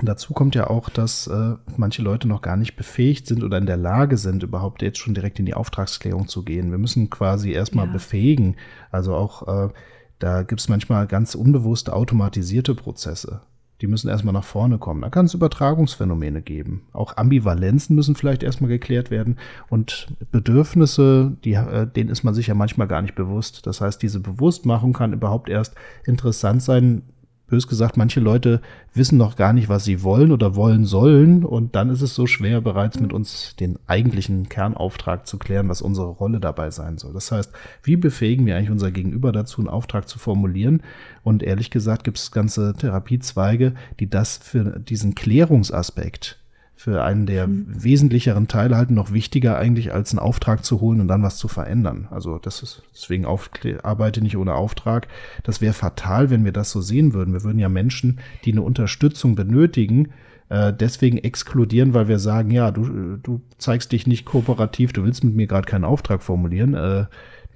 Dazu 0.03 0.35
kommt 0.35 0.55
ja 0.55 0.69
auch, 0.69 0.91
dass 0.91 1.27
äh, 1.27 1.55
manche 1.77 2.03
Leute 2.03 2.29
noch 2.29 2.43
gar 2.43 2.57
nicht 2.57 2.77
befähigt 2.77 3.27
sind 3.27 3.43
oder 3.43 3.57
in 3.57 3.67
der 3.67 3.79
Lage 3.79 4.19
sind, 4.19 4.43
überhaupt 4.43 4.83
jetzt 4.83 4.99
schon 4.99 5.15
direkt 5.15 5.39
in 5.39 5.47
die 5.47 5.55
Auftragsklärung 5.55 6.29
zu 6.29 6.45
gehen. 6.45 6.71
Wir 6.71 6.79
müssen 6.79 7.09
quasi 7.09 7.53
erstmal 7.53 7.87
ja. 7.87 7.93
befähigen. 7.93 8.57
Also 8.91 9.15
auch 9.15 9.49
äh, 9.49 9.71
da 10.19 10.43
gibt 10.43 10.61
es 10.61 10.69
manchmal 10.69 11.07
ganz 11.07 11.35
unbewusste 11.35 11.93
automatisierte 11.93 12.75
Prozesse. 12.75 13.41
Die 13.81 13.87
müssen 13.87 14.09
erstmal 14.09 14.33
nach 14.33 14.45
vorne 14.45 14.79
kommen. 14.79 15.03
Da 15.03 15.11
kann 15.11 15.27
es 15.27 15.35
Übertragungsphänomene 15.35 16.41
geben. 16.41 16.83
Auch 16.93 17.17
Ambivalenzen 17.17 17.95
müssen 17.95 18.15
vielleicht 18.15 18.43
erstmal 18.43 18.71
geklärt 18.71 19.11
werden. 19.11 19.39
Und 19.69 20.09
Bedürfnisse, 20.33 21.37
die, 21.45 21.55
äh, 21.55 21.87
denen 21.87 22.09
ist 22.09 22.25
man 22.25 22.35
sich 22.35 22.47
ja 22.47 22.55
manchmal 22.55 22.89
gar 22.89 23.03
nicht 23.03 23.15
bewusst. 23.15 23.67
Das 23.67 23.81
heißt, 23.81 24.03
diese 24.03 24.21
Bewusstmachung 24.21 24.93
kann 24.93 25.13
überhaupt 25.13 25.51
erst 25.51 25.75
interessant 26.05 26.63
sein, 26.63 27.03
bös 27.47 27.69
gesagt, 27.69 27.97
manche 27.97 28.21
Leute 28.21 28.61
wissen 28.93 29.19
noch 29.19 29.37
gar 29.37 29.53
nicht, 29.53 29.69
was 29.69 29.85
sie 29.85 30.03
wollen 30.03 30.33
oder 30.33 30.57
wollen 30.57 30.85
sollen. 30.85 31.45
Und 31.45 31.75
dann 31.75 31.91
ist 31.91 32.03
es 32.03 32.15
so 32.15 32.27
schwer, 32.27 32.61
bereits 32.61 32.99
mit 32.99 33.13
uns 33.13 33.55
den 33.57 33.79
eigentlichen 33.87 34.49
Kernauftrag 34.49 35.27
zu 35.27 35.39
klären, 35.39 35.69
was 35.69 35.83
unsere 35.83 36.09
Rolle 36.09 36.41
dabei 36.41 36.71
sein 36.71 36.99
soll. 36.99 37.13
Das 37.13 37.31
heißt, 37.31 37.53
wie 37.83 37.97
befähigen 37.97 38.47
wir 38.47 38.57
eigentlich 38.57 38.71
unser 38.71 38.91
Gegenüber 38.91 39.33
dazu, 39.33 39.61
einen 39.61 39.69
Auftrag 39.69 40.09
zu 40.09 40.19
formulieren? 40.19 40.83
Und 41.23 41.43
ehrlich 41.43 41.71
gesagt 41.71 42.05
gibt 42.05 42.19
es 42.19 42.33
ganze 42.33 42.75
Therapiezweige, 42.75 43.75
die 44.01 44.11
das 44.11 44.39
für 44.39 44.81
diesen 44.81 45.15
Klärungsaspekt 45.15 46.39
für 46.79 47.03
einen 47.03 47.25
der 47.25 47.47
mhm. 47.47 47.67
wesentlicheren 47.69 48.49
Teile 48.49 48.77
halten, 48.77 48.95
noch 48.95 49.11
wichtiger 49.11 49.59
eigentlich 49.59 49.95
als 49.95 50.13
einen 50.13 50.19
Auftrag 50.19 50.65
zu 50.65 50.81
holen 50.81 51.01
und 51.01 51.09
dann 51.09 51.23
was 51.23 51.39
zu 51.39 51.49
verändern. 51.49 52.07
Also 52.11 52.39
das 52.39 52.63
ist 52.63 52.83
deswegen 52.93 53.25
auf, 53.25 53.51
arbeite 53.83 54.21
nicht 54.21 54.37
ohne 54.37 54.55
Auftrag. 54.55 55.09
Das 55.43 55.63
wäre 55.63 55.73
fatal, 55.73 56.29
wenn 56.29 56.45
wir 56.45 56.53
das 56.53 56.71
so 56.71 56.83
sehen 56.83 57.15
würden. 57.15 57.33
Wir 57.33 57.43
würden 57.43 57.59
ja 57.59 57.71
Menschen, 57.71 58.21
die 58.45 58.53
eine 58.53 58.61
Unterstützung 58.61 59.35
benötigen, 59.35 60.11
äh, 60.51 60.73
deswegen 60.73 61.17
exkludieren, 61.17 61.95
weil 61.95 62.09
wir 62.09 62.19
sagen, 62.19 62.51
ja, 62.51 62.71
du, 62.71 63.17
du 63.23 63.41
zeigst 63.57 63.91
dich 63.91 64.07
nicht 64.07 64.27
kooperativ, 64.27 64.93
du 64.93 65.03
willst 65.03 65.25
mit 65.25 65.35
mir 65.35 65.47
gerade 65.47 65.67
keinen 65.67 65.85
Auftrag 65.85 66.23
formulieren. 66.23 66.75
Äh, 66.75 67.07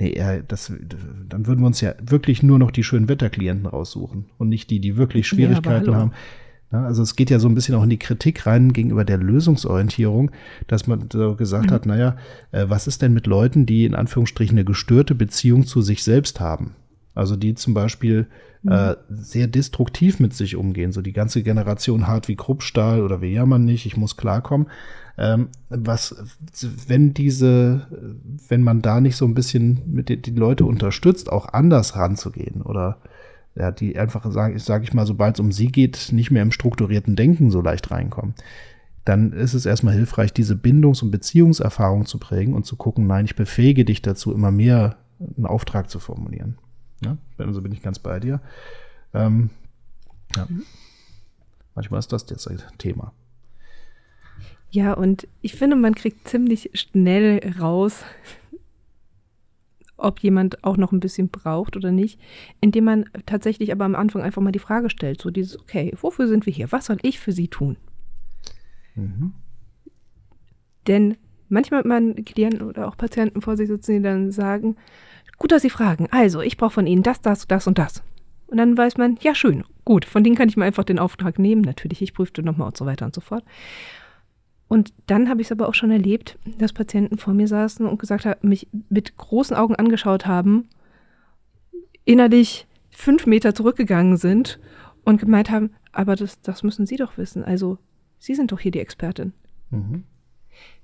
nee, 0.01 0.13
äh, 0.13 0.43
das, 0.49 0.73
dann 1.29 1.47
würden 1.47 1.61
wir 1.61 1.67
uns 1.67 1.83
ja 1.83 1.93
wirklich 2.01 2.43
nur 2.43 2.59
noch 2.59 2.71
die 2.71 2.85
schönen 2.85 3.09
Wetterklienten 3.09 3.67
raussuchen 3.67 4.31
und 4.39 4.49
nicht 4.49 4.71
die, 4.71 4.81
die 4.81 4.97
wirklich 4.97 5.29
Schwierigkeiten 5.29 5.93
ja, 5.93 5.97
haben. 5.97 6.13
Also 6.71 7.03
es 7.03 7.17
geht 7.17 7.31
ja 7.31 7.41
so 7.41 7.49
ein 7.49 7.55
bisschen 7.55 7.75
auch 7.75 7.83
in 7.83 7.91
die 7.91 7.99
Kritik 7.99 8.47
rein 8.47 8.73
gegenüber 8.73 9.05
der 9.05 9.19
Lösungsorientierung, 9.19 10.31
dass 10.69 10.87
man 10.87 11.09
so 11.13 11.35
gesagt 11.35 11.71
mhm. 11.71 11.75
hat, 11.75 11.87
naja, 11.87 12.17
äh, 12.53 12.67
was 12.69 12.87
ist 12.87 13.03
denn 13.03 13.13
mit 13.13 13.27
Leuten, 13.27 13.67
die 13.67 13.85
in 13.85 13.95
Anführungsstrichen 13.95 14.57
eine 14.57 14.65
gestörte 14.65 15.15
Beziehung 15.15 15.67
zu 15.67 15.83
sich 15.83 16.05
selbst 16.05 16.39
haben? 16.39 16.77
Also 17.15 17.35
die 17.35 17.55
zum 17.55 17.75
Beispiel 17.75 18.29
mhm. 18.63 18.73
äh, 18.73 18.97
sehr 19.09 19.49
destruktiv 19.49 20.21
mit 20.21 20.33
sich 20.33 20.55
umgehen. 20.55 20.93
So 20.93 21.03
die 21.03 21.13
ganze 21.13 21.43
Generation 21.43 22.07
hart 22.07 22.29
wie 22.29 22.37
Kruppstahl 22.37 23.03
oder 23.03 23.21
wir 23.21 23.31
jammern 23.31 23.65
nicht, 23.65 23.87
ich 23.87 23.97
muss 23.97 24.17
klarkommen. 24.17 24.69
Ähm, 25.19 25.49
was, 25.69 26.15
wenn 26.87 27.13
diese, 27.13 27.89
wenn 28.49 28.63
man 28.63 28.81
da 28.81 29.01
nicht 29.01 29.17
so 29.17 29.27
ein 29.27 29.35
bisschen 29.35 29.83
mit 29.87 30.09
den, 30.09 30.23
die 30.23 30.31
Leute 30.31 30.65
unterstützt, 30.65 31.31
auch 31.31 31.53
anders 31.53 31.97
ranzugehen 31.97 32.63
oder 32.63 32.99
ja, 33.55 33.71
die 33.71 33.99
einfach, 33.99 34.31
sage 34.31 34.59
sag 34.59 34.83
ich 34.83 34.93
mal, 34.93 35.07
sobald 35.07 35.37
es 35.37 35.41
um 35.41 35.53
sie 35.53 35.69
geht, 35.69 36.11
nicht 36.13 36.31
mehr 36.31 36.43
im 36.43 36.53
strukturierten 36.53 37.17
Denken 37.17 37.51
so 37.51 37.61
leicht 37.61 37.91
reinkommen, 37.91 38.35
dann 39.05 39.33
ist 39.33 39.55
es 39.55 39.67
erstmal 39.67 39.95
hilfreich, 39.95 40.33
diese 40.33 40.55
Bindungs- 40.55 41.03
und 41.03 41.11
Beziehungserfahrung 41.11 42.07
zu 42.07 42.19
prägen 42.19 42.55
und 42.55 42.65
zu 42.65 42.77
gucken, 42.77 43.07
nein, 43.07 43.25
ich 43.25 43.35
befähige 43.35 43.85
dich 43.85 44.03
dazu, 44.03 44.33
immer 44.33 44.51
mehr 44.51 44.97
einen 45.19 45.47
Auftrag 45.47 45.91
zu 45.91 45.99
formulieren. 45.99 46.59
Ja, 47.05 47.17
also 47.39 47.63
bin 47.63 47.73
ich 47.73 47.83
ganz 47.83 47.99
bei 47.99 48.21
dir. 48.21 48.41
Ähm, 49.15 49.51
ja. 50.37 50.47
Manchmal 51.75 51.99
ist 51.99 52.13
das 52.13 52.27
jetzt 52.29 52.47
ein 52.49 52.59
Thema. 52.79 53.13
Ja, 54.71 54.93
und 54.93 55.27
ich 55.41 55.55
finde, 55.55 55.77
man 55.77 55.95
kriegt 55.95 56.29
ziemlich 56.29 56.71
schnell 56.75 57.41
raus, 57.59 58.05
ob 60.01 60.21
jemand 60.21 60.65
auch 60.65 60.77
noch 60.77 60.93
ein 60.93 61.01
bisschen 61.01 61.29
braucht 61.29 61.77
oder 61.77 61.93
nicht, 61.93 62.21
indem 62.61 62.85
man 62.85 63.05
tatsächlich 63.27 63.73
aber 63.73 63.85
am 63.85 63.95
Anfang 63.95 64.23
einfach 64.23 64.43
mal 64.43 64.53
die 64.53 64.59
Frage 64.59 64.91
stellt, 64.91 65.21
so 65.21 65.31
dieses, 65.31 65.59
okay, 65.59 65.93
wofür 66.01 66.29
sind 66.29 66.47
wir 66.47 66.53
hier? 66.53 66.73
Was 66.73 66.87
soll 66.87 66.99
ich 67.03 67.21
für 67.21 67.33
Sie 67.33 67.49
tun? 67.49 67.77
Mhm. 68.95 69.33
Denn 70.87 71.17
manchmal 71.49 71.81
hat 71.81 71.87
man 71.87 72.17
Klienten 72.25 72.63
oder 72.63 72.89
auch 72.89 72.97
Patienten 72.97 73.43
vor 73.43 73.57
sich 73.57 73.69
sitzen, 73.69 73.97
die 73.97 74.03
dann 74.03 74.33
sagen, 74.33 74.77
gut, 75.39 75.53
dass 75.53 75.63
Sie 75.63 75.71
fragen, 75.71 76.09
also 76.11 76.41
ich 76.41 76.57
brauche 76.57 76.75
von 76.75 76.87
Ihnen 76.87 77.03
das, 77.03 77.21
das, 77.21 77.47
das 77.47 77.67
und 77.67 77.79
das. 77.79 78.03
Und 78.47 78.57
dann 78.57 78.77
weiß 78.77 78.97
man, 78.97 79.17
ja 79.21 79.35
schön, 79.35 79.65
gut, 79.85 80.05
von 80.05 80.25
denen 80.25 80.37
kann 80.37 80.49
ich 80.49 80.57
mir 80.57 80.65
einfach 80.65 80.85
den 80.85 80.99
Auftrag 80.99 81.39
nehmen, 81.39 81.63
natürlich, 81.63 82.03
ich 82.03 82.15
prüfte 82.15 82.43
nochmal 82.43 82.69
und 82.69 82.77
so 82.77 82.87
weiter 82.87 83.07
und 83.07 83.15
so 83.15 83.21
fort. 83.21 83.45
Und 84.71 84.95
dann 85.09 85.29
habe 85.29 85.41
ich 85.41 85.49
es 85.49 85.53
aber 85.53 85.69
auch 85.69 85.75
schon 85.75 85.91
erlebt, 85.91 86.39
dass 86.59 86.73
Patienten 86.73 87.19
vor 87.19 87.35
mir 87.35 87.49
saßen 87.49 87.85
und 87.85 87.99
gesagt 87.99 88.25
haben, 88.25 88.49
mich 88.49 88.69
mit 88.89 89.17
großen 89.17 89.57
Augen 89.57 89.75
angeschaut 89.75 90.27
haben, 90.27 90.69
innerlich 92.05 92.69
fünf 92.89 93.27
Meter 93.27 93.53
zurückgegangen 93.53 94.17
sind 94.17 94.61
und 95.05 95.21
gemeint 95.21 95.51
haben, 95.51 95.71
aber 95.91 96.15
das, 96.15 96.41
das 96.41 96.63
müssen 96.63 96.87
Sie 96.87 96.95
doch 96.95 97.19
wissen. 97.19 97.43
Also, 97.43 97.79
Sie 98.21 98.37
sind 98.37 98.53
doch 98.53 98.61
hier 98.61 98.71
die 98.71 98.79
Expertin. 98.79 99.33
Mhm. 99.71 100.05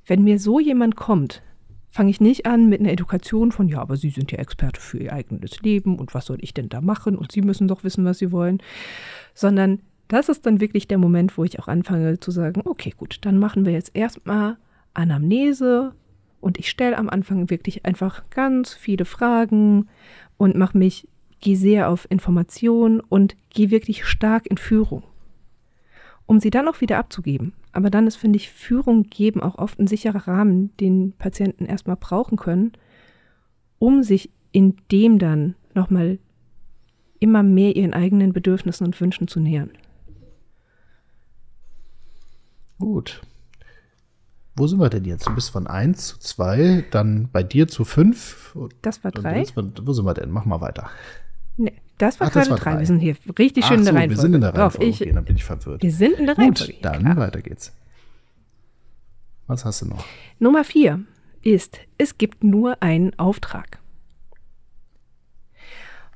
Wenn 0.04 0.24
mir 0.24 0.40
so 0.40 0.58
jemand 0.58 0.96
kommt, 0.96 1.44
fange 1.88 2.10
ich 2.10 2.20
nicht 2.20 2.44
an 2.44 2.68
mit 2.68 2.80
einer 2.80 2.90
Education 2.90 3.52
von, 3.52 3.68
ja, 3.68 3.78
aber 3.78 3.96
Sie 3.96 4.10
sind 4.10 4.32
ja 4.32 4.38
Experte 4.38 4.80
für 4.80 4.98
Ihr 4.98 5.12
eigenes 5.12 5.60
Leben 5.60 6.00
und 6.00 6.12
was 6.12 6.26
soll 6.26 6.38
ich 6.40 6.52
denn 6.52 6.68
da 6.68 6.80
machen 6.80 7.16
und 7.16 7.30
Sie 7.30 7.40
müssen 7.40 7.68
doch 7.68 7.84
wissen, 7.84 8.04
was 8.04 8.18
Sie 8.18 8.32
wollen, 8.32 8.60
sondern 9.32 9.80
das 10.08 10.28
ist 10.28 10.46
dann 10.46 10.60
wirklich 10.60 10.86
der 10.86 10.98
Moment, 10.98 11.36
wo 11.36 11.44
ich 11.44 11.58
auch 11.58 11.68
anfange 11.68 12.20
zu 12.20 12.30
sagen, 12.30 12.62
okay, 12.64 12.92
gut, 12.96 13.18
dann 13.22 13.38
machen 13.38 13.64
wir 13.64 13.72
jetzt 13.72 13.94
erstmal 13.94 14.56
Anamnese 14.94 15.92
und 16.40 16.58
ich 16.58 16.70
stelle 16.70 16.96
am 16.96 17.08
Anfang 17.08 17.50
wirklich 17.50 17.84
einfach 17.84 18.28
ganz 18.30 18.72
viele 18.74 19.04
Fragen 19.04 19.88
und 20.36 20.56
mache 20.56 20.78
mich, 20.78 21.08
gehe 21.40 21.56
sehr 21.56 21.90
auf 21.90 22.06
Information 22.10 23.00
und 23.00 23.36
gehe 23.50 23.70
wirklich 23.70 24.04
stark 24.04 24.46
in 24.46 24.58
Führung, 24.58 25.02
um 26.24 26.40
sie 26.40 26.50
dann 26.50 26.68
auch 26.68 26.80
wieder 26.80 26.98
abzugeben. 26.98 27.52
Aber 27.72 27.90
dann 27.90 28.06
ist, 28.06 28.16
finde 28.16 28.36
ich, 28.36 28.50
Führung 28.50 29.02
geben 29.04 29.42
auch 29.42 29.58
oft 29.58 29.78
ein 29.78 29.86
sicherer 29.86 30.28
Rahmen, 30.28 30.74
den 30.78 31.12
Patienten 31.18 31.66
erstmal 31.66 31.96
brauchen 31.96 32.38
können, 32.38 32.72
um 33.78 34.02
sich 34.02 34.30
in 34.52 34.76
dem 34.90 35.18
dann 35.18 35.56
nochmal 35.74 36.18
immer 37.18 37.42
mehr 37.42 37.76
ihren 37.76 37.92
eigenen 37.92 38.32
Bedürfnissen 38.32 38.86
und 38.86 38.98
Wünschen 39.00 39.28
zu 39.28 39.40
nähern. 39.40 39.70
Gut. 42.78 43.22
Wo 44.54 44.66
sind 44.66 44.80
wir 44.80 44.88
denn 44.88 45.04
jetzt? 45.04 45.26
Du 45.26 45.34
bist 45.34 45.50
von 45.50 45.66
1 45.66 46.06
zu 46.06 46.18
2, 46.18 46.86
dann 46.90 47.28
bei 47.30 47.42
dir 47.42 47.68
zu 47.68 47.84
5. 47.84 48.56
Das 48.80 49.04
war 49.04 49.10
3. 49.10 49.44
Wo 49.54 49.92
sind 49.92 50.06
wir 50.06 50.14
denn? 50.14 50.30
Mach 50.30 50.46
mal 50.46 50.60
weiter. 50.62 50.90
Nee, 51.58 51.74
das 51.98 52.20
war 52.20 52.30
gerade 52.30 52.54
3. 52.54 52.78
Wir 52.78 52.86
sind 52.86 53.00
hier 53.00 53.16
richtig 53.38 53.66
schön 53.66 53.76
Ach 53.76 53.78
in 53.80 53.84
der 53.84 53.92
so, 53.92 53.98
Reihenfolge. 53.98 54.16
Wir 54.16 54.22
sind 54.22 54.34
in 54.34 54.40
der 54.40 54.54
Reihenfolge. 54.54 54.86
Ich, 54.86 55.00
okay, 55.02 55.12
dann 55.12 55.24
bin 55.24 55.36
ich 55.36 55.44
verwirrt. 55.44 55.82
Wir 55.82 55.92
sind 55.92 56.18
in 56.18 56.26
der 56.26 56.38
Reihenfolge. 56.38 56.72
Gut, 56.72 56.84
dann 56.84 57.02
klar. 57.02 57.16
weiter 57.16 57.42
geht's. 57.42 57.72
Was 59.46 59.64
hast 59.64 59.82
du 59.82 59.86
noch? 59.86 60.04
Nummer 60.38 60.64
4 60.64 61.00
ist, 61.42 61.78
es 61.98 62.18
gibt 62.18 62.42
nur 62.42 62.82
einen 62.82 63.16
Auftrag. 63.18 63.78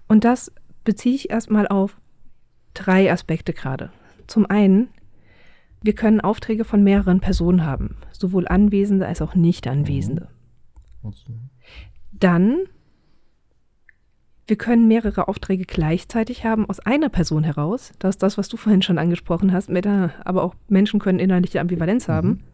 Und 0.08 0.24
das 0.24 0.50
beziehe 0.82 1.14
ich 1.14 1.30
erstmal 1.30 1.68
auf 1.68 1.96
drei 2.74 3.12
Aspekte 3.12 3.52
gerade. 3.52 3.92
Zum 4.26 4.46
einen, 4.46 4.88
wir 5.82 5.94
können 5.94 6.20
Aufträge 6.20 6.64
von 6.64 6.82
mehreren 6.82 7.20
Personen 7.20 7.64
haben, 7.64 7.96
sowohl 8.12 8.46
Anwesende 8.48 9.06
als 9.06 9.22
auch 9.22 9.34
Nicht-Anwesende. 9.34 10.28
Mhm. 11.02 11.50
Dann, 12.12 12.58
wir 14.46 14.56
können 14.56 14.88
mehrere 14.88 15.28
Aufträge 15.28 15.64
gleichzeitig 15.64 16.44
haben 16.44 16.68
aus 16.68 16.80
einer 16.80 17.08
Person 17.08 17.44
heraus. 17.44 17.92
Das 17.98 18.16
ist 18.16 18.22
das, 18.22 18.36
was 18.36 18.48
du 18.48 18.56
vorhin 18.56 18.82
schon 18.82 18.98
angesprochen 18.98 19.52
hast. 19.52 19.70
Aber 19.70 20.42
auch 20.42 20.54
Menschen 20.68 21.00
können 21.00 21.18
innerliche 21.18 21.60
Ambivalenz 21.60 22.08
mhm. 22.08 22.12
haben. 22.12 22.44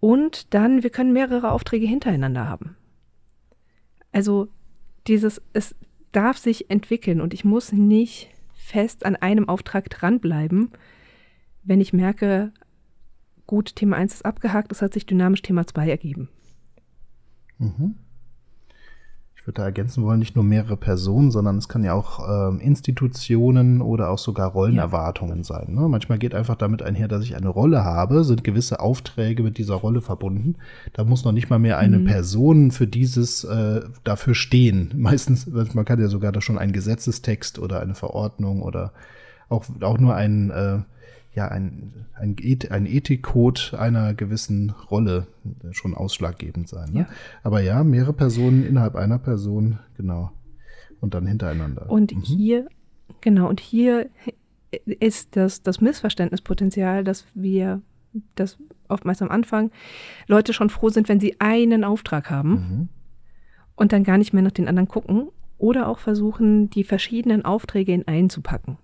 Und 0.00 0.52
dann, 0.52 0.82
wir 0.82 0.90
können 0.90 1.12
mehrere 1.12 1.52
Aufträge 1.52 1.86
hintereinander 1.86 2.48
haben. 2.48 2.76
Also 4.12 4.48
dieses, 5.06 5.40
es 5.52 5.74
darf 6.12 6.38
sich 6.38 6.70
entwickeln 6.70 7.20
und 7.20 7.34
ich 7.34 7.44
muss 7.44 7.72
nicht 7.72 8.28
fest 8.54 9.06
an 9.06 9.16
einem 9.16 9.48
Auftrag 9.48 9.90
dranbleiben, 9.90 10.72
wenn 11.64 11.80
ich 11.80 11.92
merke, 11.92 12.52
gut, 13.46 13.76
Thema 13.76 13.96
1 13.96 14.14
ist 14.14 14.24
abgehakt, 14.24 14.72
es 14.72 14.82
hat 14.82 14.94
sich 14.94 15.06
dynamisch 15.06 15.42
Thema 15.42 15.66
2 15.66 15.88
ergeben. 15.88 16.28
Mhm. 17.58 17.96
Ich 19.36 19.46
würde 19.46 19.60
da 19.60 19.64
ergänzen 19.64 20.02
wollen, 20.02 20.20
nicht 20.20 20.36
nur 20.36 20.44
mehrere 20.44 20.78
Personen, 20.78 21.30
sondern 21.30 21.58
es 21.58 21.68
kann 21.68 21.84
ja 21.84 21.92
auch 21.92 22.48
ähm, 22.48 22.60
Institutionen 22.60 23.82
oder 23.82 24.08
auch 24.08 24.16
sogar 24.16 24.52
Rollenerwartungen 24.52 25.38
ja. 25.38 25.44
sein. 25.44 25.74
Ne? 25.74 25.86
Manchmal 25.86 26.16
geht 26.16 26.34
einfach 26.34 26.54
damit 26.54 26.80
einher, 26.80 27.08
dass 27.08 27.22
ich 27.24 27.36
eine 27.36 27.50
Rolle 27.50 27.84
habe, 27.84 28.24
sind 28.24 28.42
gewisse 28.42 28.80
Aufträge 28.80 29.42
mit 29.42 29.58
dieser 29.58 29.74
Rolle 29.74 30.00
verbunden. 30.00 30.56
Da 30.94 31.04
muss 31.04 31.26
noch 31.26 31.32
nicht 31.32 31.50
mal 31.50 31.58
mehr 31.58 31.76
eine 31.76 31.98
mhm. 31.98 32.06
Person 32.06 32.70
für 32.70 32.86
dieses 32.86 33.44
äh, 33.44 33.82
dafür 34.02 34.34
stehen. 34.34 34.92
Meistens, 34.96 35.46
man 35.46 35.84
kann 35.84 36.00
ja 36.00 36.08
sogar 36.08 36.32
da 36.32 36.40
schon 36.40 36.56
einen 36.56 36.72
Gesetzestext 36.72 37.58
oder 37.58 37.80
eine 37.80 37.94
Verordnung 37.94 38.62
oder 38.62 38.94
auch, 39.50 39.66
auch 39.82 39.98
nur 39.98 40.14
ein 40.14 40.50
äh, 40.52 40.78
ja 41.34 41.48
ein, 41.48 42.06
ein, 42.14 42.36
ein 42.70 42.86
Ethikcode 42.86 43.74
einer 43.74 44.14
gewissen 44.14 44.70
Rolle 44.70 45.26
schon 45.72 45.94
ausschlaggebend 45.94 46.68
sein. 46.68 46.92
Ne? 46.92 47.00
Ja. 47.00 47.08
Aber 47.42 47.60
ja, 47.60 47.82
mehrere 47.82 48.12
Personen 48.12 48.64
innerhalb 48.64 48.94
einer 48.94 49.18
Person, 49.18 49.78
genau. 49.96 50.32
Und 51.00 51.14
dann 51.14 51.26
hintereinander. 51.26 51.90
Und 51.90 52.14
mhm. 52.14 52.20
hier, 52.20 52.68
genau, 53.20 53.48
und 53.48 53.60
hier 53.60 54.08
ist 54.84 55.36
das, 55.36 55.62
das 55.62 55.80
Missverständnispotenzial, 55.80 57.04
dass 57.04 57.26
wir, 57.34 57.82
das 58.34 58.58
oftmals 58.88 59.20
am 59.22 59.30
Anfang, 59.30 59.70
Leute 60.26 60.52
schon 60.52 60.70
froh 60.70 60.88
sind, 60.88 61.08
wenn 61.08 61.20
sie 61.20 61.40
einen 61.40 61.84
Auftrag 61.84 62.30
haben 62.30 62.50
mhm. 62.50 62.88
und 63.74 63.92
dann 63.92 64.04
gar 64.04 64.18
nicht 64.18 64.32
mehr 64.32 64.42
nach 64.42 64.52
den 64.52 64.68
anderen 64.68 64.88
gucken 64.88 65.28
oder 65.58 65.88
auch 65.88 65.98
versuchen, 65.98 66.70
die 66.70 66.84
verschiedenen 66.84 67.44
Aufträge 67.44 67.92
in 67.92 68.06
einen 68.06 68.30
zu 68.30 68.40
packen. 68.40 68.78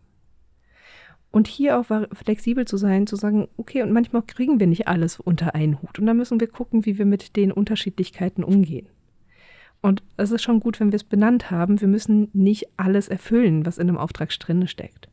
Und 1.33 1.47
hier 1.47 1.79
auch 1.79 1.87
flexibel 2.13 2.67
zu 2.67 2.77
sein, 2.77 3.07
zu 3.07 3.15
sagen, 3.15 3.49
okay, 3.57 3.83
und 3.83 3.93
manchmal 3.93 4.23
kriegen 4.23 4.59
wir 4.59 4.67
nicht 4.67 4.89
alles 4.89 5.21
unter 5.21 5.55
einen 5.55 5.81
Hut. 5.81 5.99
Und 5.99 6.07
dann 6.07 6.17
müssen 6.17 6.41
wir 6.41 6.49
gucken, 6.49 6.85
wie 6.87 6.99
wir 6.99 7.07
mit 7.07 7.37
den 7.37 7.53
Unterschiedlichkeiten 7.53 8.43
umgehen. 8.43 8.89
Und 9.81 10.03
es 10.17 10.31
ist 10.31 10.43
schon 10.43 10.61
gut, 10.61 10.81
wenn 10.81 10.91
wir 10.93 10.97
es 10.97 11.05
benannt 11.05 11.51
haben. 11.51 11.81
Wir 11.81 11.89
müssen 11.89 12.29
nicht 12.33 12.69
alles 12.77 13.09
erfüllen, 13.09 13.65
was 13.65 13.79
in 13.79 13.89
einem 13.89 13.99
Auftrag 13.99 14.37
drin 14.39 14.67
steckt. 14.67 15.09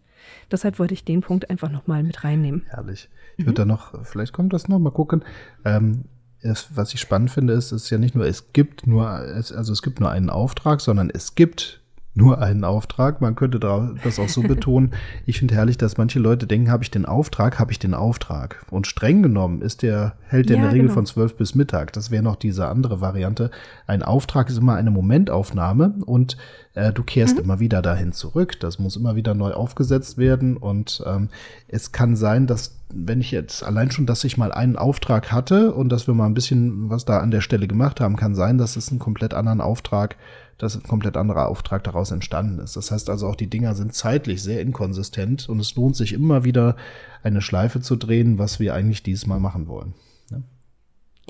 Deshalb 0.51 0.79
wollte 0.79 0.93
ich 0.93 1.05
den 1.05 1.21
Punkt 1.21 1.49
einfach 1.49 1.71
nochmal 1.71 2.03
mit 2.03 2.23
reinnehmen. 2.23 2.63
Herrlich. 2.67 3.09
Ich 3.37 3.45
würde 3.45 3.61
mhm. 3.61 3.69
da 3.69 3.73
noch, 3.73 4.05
vielleicht 4.05 4.33
kommt 4.33 4.53
das 4.53 4.67
noch, 4.67 4.79
mal 4.79 4.91
gucken. 4.91 5.23
Ähm, 5.63 6.05
es, 6.41 6.75
was 6.75 6.93
ich 6.93 6.99
spannend 6.99 7.31
finde, 7.31 7.53
ist, 7.53 7.71
es 7.71 7.83
ist 7.83 7.89
ja 7.89 7.97
nicht 7.97 8.15
nur, 8.15 8.25
es 8.25 8.53
gibt 8.53 8.87
nur, 8.87 9.19
es, 9.21 9.51
also 9.51 9.71
es 9.71 9.81
gibt 9.81 9.99
nur 9.99 10.11
einen 10.11 10.29
Auftrag, 10.29 10.81
sondern 10.81 11.09
es 11.09 11.35
gibt 11.35 11.81
nur 12.17 12.41
einen 12.41 12.63
Auftrag. 12.63 13.21
Man 13.21 13.35
könnte 13.35 13.59
das 13.59 14.19
auch 14.19 14.27
so 14.27 14.41
betonen. 14.47 14.91
Ich 15.25 15.39
finde 15.39 15.55
herrlich, 15.55 15.77
dass 15.77 15.97
manche 15.97 16.19
Leute 16.19 16.47
denken, 16.47 16.71
habe 16.71 16.83
ich 16.83 16.91
den 16.91 17.05
Auftrag, 17.05 17.59
habe 17.59 17.71
ich 17.71 17.79
den 17.79 17.93
Auftrag. 17.93 18.65
Und 18.71 18.87
streng 18.87 19.21
genommen 19.21 19.61
ist 19.61 19.83
der, 19.83 20.13
hält 20.27 20.49
der 20.49 20.57
ja, 20.57 20.63
in 20.63 20.67
der 20.67 20.73
Regel 20.73 20.87
genau. 20.87 20.95
von 20.95 21.05
zwölf 21.05 21.35
bis 21.37 21.55
Mittag. 21.55 21.93
Das 21.93 22.11
wäre 22.11 22.23
noch 22.23 22.35
diese 22.35 22.67
andere 22.67 22.99
Variante. 22.99 23.51
Ein 23.85 24.03
Auftrag 24.03 24.49
ist 24.49 24.57
immer 24.57 24.75
eine 24.75 24.91
Momentaufnahme 24.91 25.93
und 26.05 26.37
äh, 26.73 26.91
du 26.91 27.03
kehrst 27.03 27.37
mhm. 27.37 27.43
immer 27.43 27.59
wieder 27.59 27.81
dahin 27.81 28.11
zurück. 28.11 28.59
Das 28.59 28.79
muss 28.79 28.97
immer 28.97 29.15
wieder 29.15 29.35
neu 29.35 29.53
aufgesetzt 29.53 30.17
werden. 30.17 30.57
Und 30.57 31.03
ähm, 31.05 31.29
es 31.67 31.91
kann 31.91 32.15
sein, 32.15 32.47
dass 32.47 32.75
wenn 32.89 33.21
ich 33.21 33.31
jetzt 33.31 33.63
allein 33.63 33.91
schon, 33.91 34.05
dass 34.05 34.23
ich 34.23 34.37
mal 34.37 34.51
einen 34.51 34.77
Auftrag 34.77 35.31
hatte 35.31 35.73
und 35.73 35.89
dass 35.89 36.07
wir 36.07 36.13
mal 36.13 36.25
ein 36.25 36.33
bisschen 36.33 36.89
was 36.89 37.05
da 37.05 37.19
an 37.19 37.31
der 37.31 37.41
Stelle 37.41 37.67
gemacht 37.67 37.99
haben, 37.99 38.15
kann 38.15 38.33
sein, 38.33 38.57
dass 38.57 38.75
es 38.75 38.89
einen 38.89 38.99
komplett 38.99 39.33
anderen 39.33 39.61
Auftrag 39.61 40.15
dass 40.57 40.75
ein 40.75 40.83
komplett 40.83 41.17
anderer 41.17 41.47
Auftrag 41.47 41.83
daraus 41.83 42.11
entstanden 42.11 42.59
ist. 42.59 42.75
Das 42.75 42.91
heißt 42.91 43.09
also 43.09 43.27
auch, 43.27 43.35
die 43.35 43.49
Dinger 43.49 43.75
sind 43.75 43.93
zeitlich 43.93 44.41
sehr 44.41 44.61
inkonsistent 44.61 45.49
und 45.49 45.59
es 45.59 45.75
lohnt 45.75 45.95
sich 45.95 46.13
immer 46.13 46.43
wieder 46.43 46.75
eine 47.23 47.41
Schleife 47.41 47.79
zu 47.79 47.95
drehen, 47.95 48.39
was 48.39 48.59
wir 48.59 48.73
eigentlich 48.73 49.03
dieses 49.03 49.27
Mal 49.27 49.39
machen 49.39 49.67
wollen. 49.67 49.93
Ja, 50.31 50.41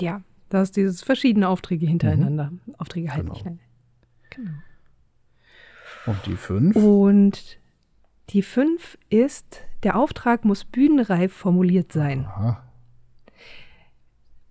ja 0.00 0.22
da 0.48 0.62
ist 0.62 0.76
dieses 0.76 1.02
verschiedene 1.02 1.48
Aufträge 1.48 1.86
hintereinander. 1.86 2.50
Mhm. 2.50 2.74
Aufträge 2.78 3.12
halten 3.12 3.32
genau. 3.32 3.50
nicht 3.50 3.60
Genau. 4.30 4.50
Und 6.06 6.26
die 6.26 6.36
fünf? 6.36 6.76
Und 6.76 7.58
die 8.30 8.42
fünf 8.42 8.98
ist, 9.10 9.60
der 9.82 9.96
Auftrag 9.96 10.44
muss 10.44 10.64
bühnenreif 10.64 11.32
formuliert 11.32 11.92
sein. 11.92 12.26
Aha. 12.26 12.62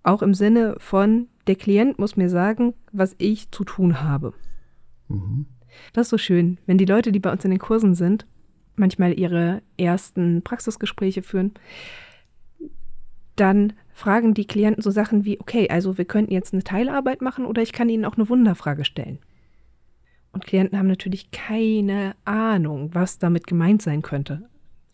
Auch 0.03 0.21
im 0.21 0.33
Sinne 0.33 0.75
von, 0.79 1.27
der 1.47 1.55
Klient 1.55 1.99
muss 1.99 2.15
mir 2.15 2.29
sagen, 2.29 2.73
was 2.91 3.15
ich 3.17 3.51
zu 3.51 3.63
tun 3.63 4.01
habe. 4.01 4.33
Mhm. 5.07 5.45
Das 5.93 6.07
ist 6.07 6.11
so 6.11 6.17
schön, 6.17 6.57
wenn 6.65 6.77
die 6.77 6.85
Leute, 6.85 7.11
die 7.11 7.19
bei 7.19 7.31
uns 7.31 7.43
in 7.45 7.51
den 7.51 7.59
Kursen 7.59 7.95
sind, 7.95 8.25
manchmal 8.75 9.17
ihre 9.17 9.61
ersten 9.77 10.41
Praxisgespräche 10.43 11.21
führen, 11.21 11.53
dann 13.35 13.73
fragen 13.93 14.33
die 14.33 14.45
Klienten 14.45 14.81
so 14.81 14.91
Sachen 14.91 15.25
wie, 15.25 15.39
okay, 15.39 15.69
also 15.69 15.97
wir 15.97 16.05
könnten 16.05 16.31
jetzt 16.31 16.53
eine 16.53 16.63
Teilarbeit 16.63 17.21
machen 17.21 17.45
oder 17.45 17.61
ich 17.61 17.73
kann 17.73 17.89
Ihnen 17.89 18.05
auch 18.05 18.15
eine 18.15 18.29
Wunderfrage 18.29 18.85
stellen. 18.85 19.19
Und 20.31 20.45
Klienten 20.45 20.77
haben 20.77 20.87
natürlich 20.87 21.31
keine 21.31 22.15
Ahnung, 22.25 22.93
was 22.93 23.17
damit 23.17 23.47
gemeint 23.47 23.81
sein 23.81 24.01
könnte, 24.01 24.49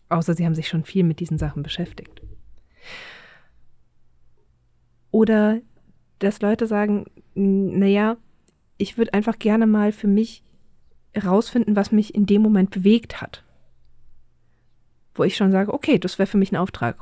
außer 0.08 0.34
sie 0.34 0.44
haben 0.46 0.54
sich 0.54 0.68
schon 0.68 0.84
viel 0.84 1.04
mit 1.04 1.20
diesen 1.20 1.38
Sachen 1.38 1.62
beschäftigt. 1.62 2.22
Oder 5.10 5.60
dass 6.18 6.40
Leute 6.40 6.66
sagen, 6.66 7.06
naja, 7.34 8.16
ich 8.76 8.98
würde 8.98 9.14
einfach 9.14 9.38
gerne 9.38 9.66
mal 9.66 9.92
für 9.92 10.08
mich 10.08 10.42
herausfinden, 11.12 11.76
was 11.76 11.92
mich 11.92 12.14
in 12.14 12.26
dem 12.26 12.42
Moment 12.42 12.70
bewegt 12.70 13.20
hat. 13.20 13.44
Wo 15.14 15.22
ich 15.22 15.36
schon 15.36 15.52
sage, 15.52 15.72
okay, 15.72 15.98
das 15.98 16.18
wäre 16.18 16.26
für 16.26 16.38
mich 16.38 16.52
ein 16.52 16.56
Auftrag. 16.56 16.96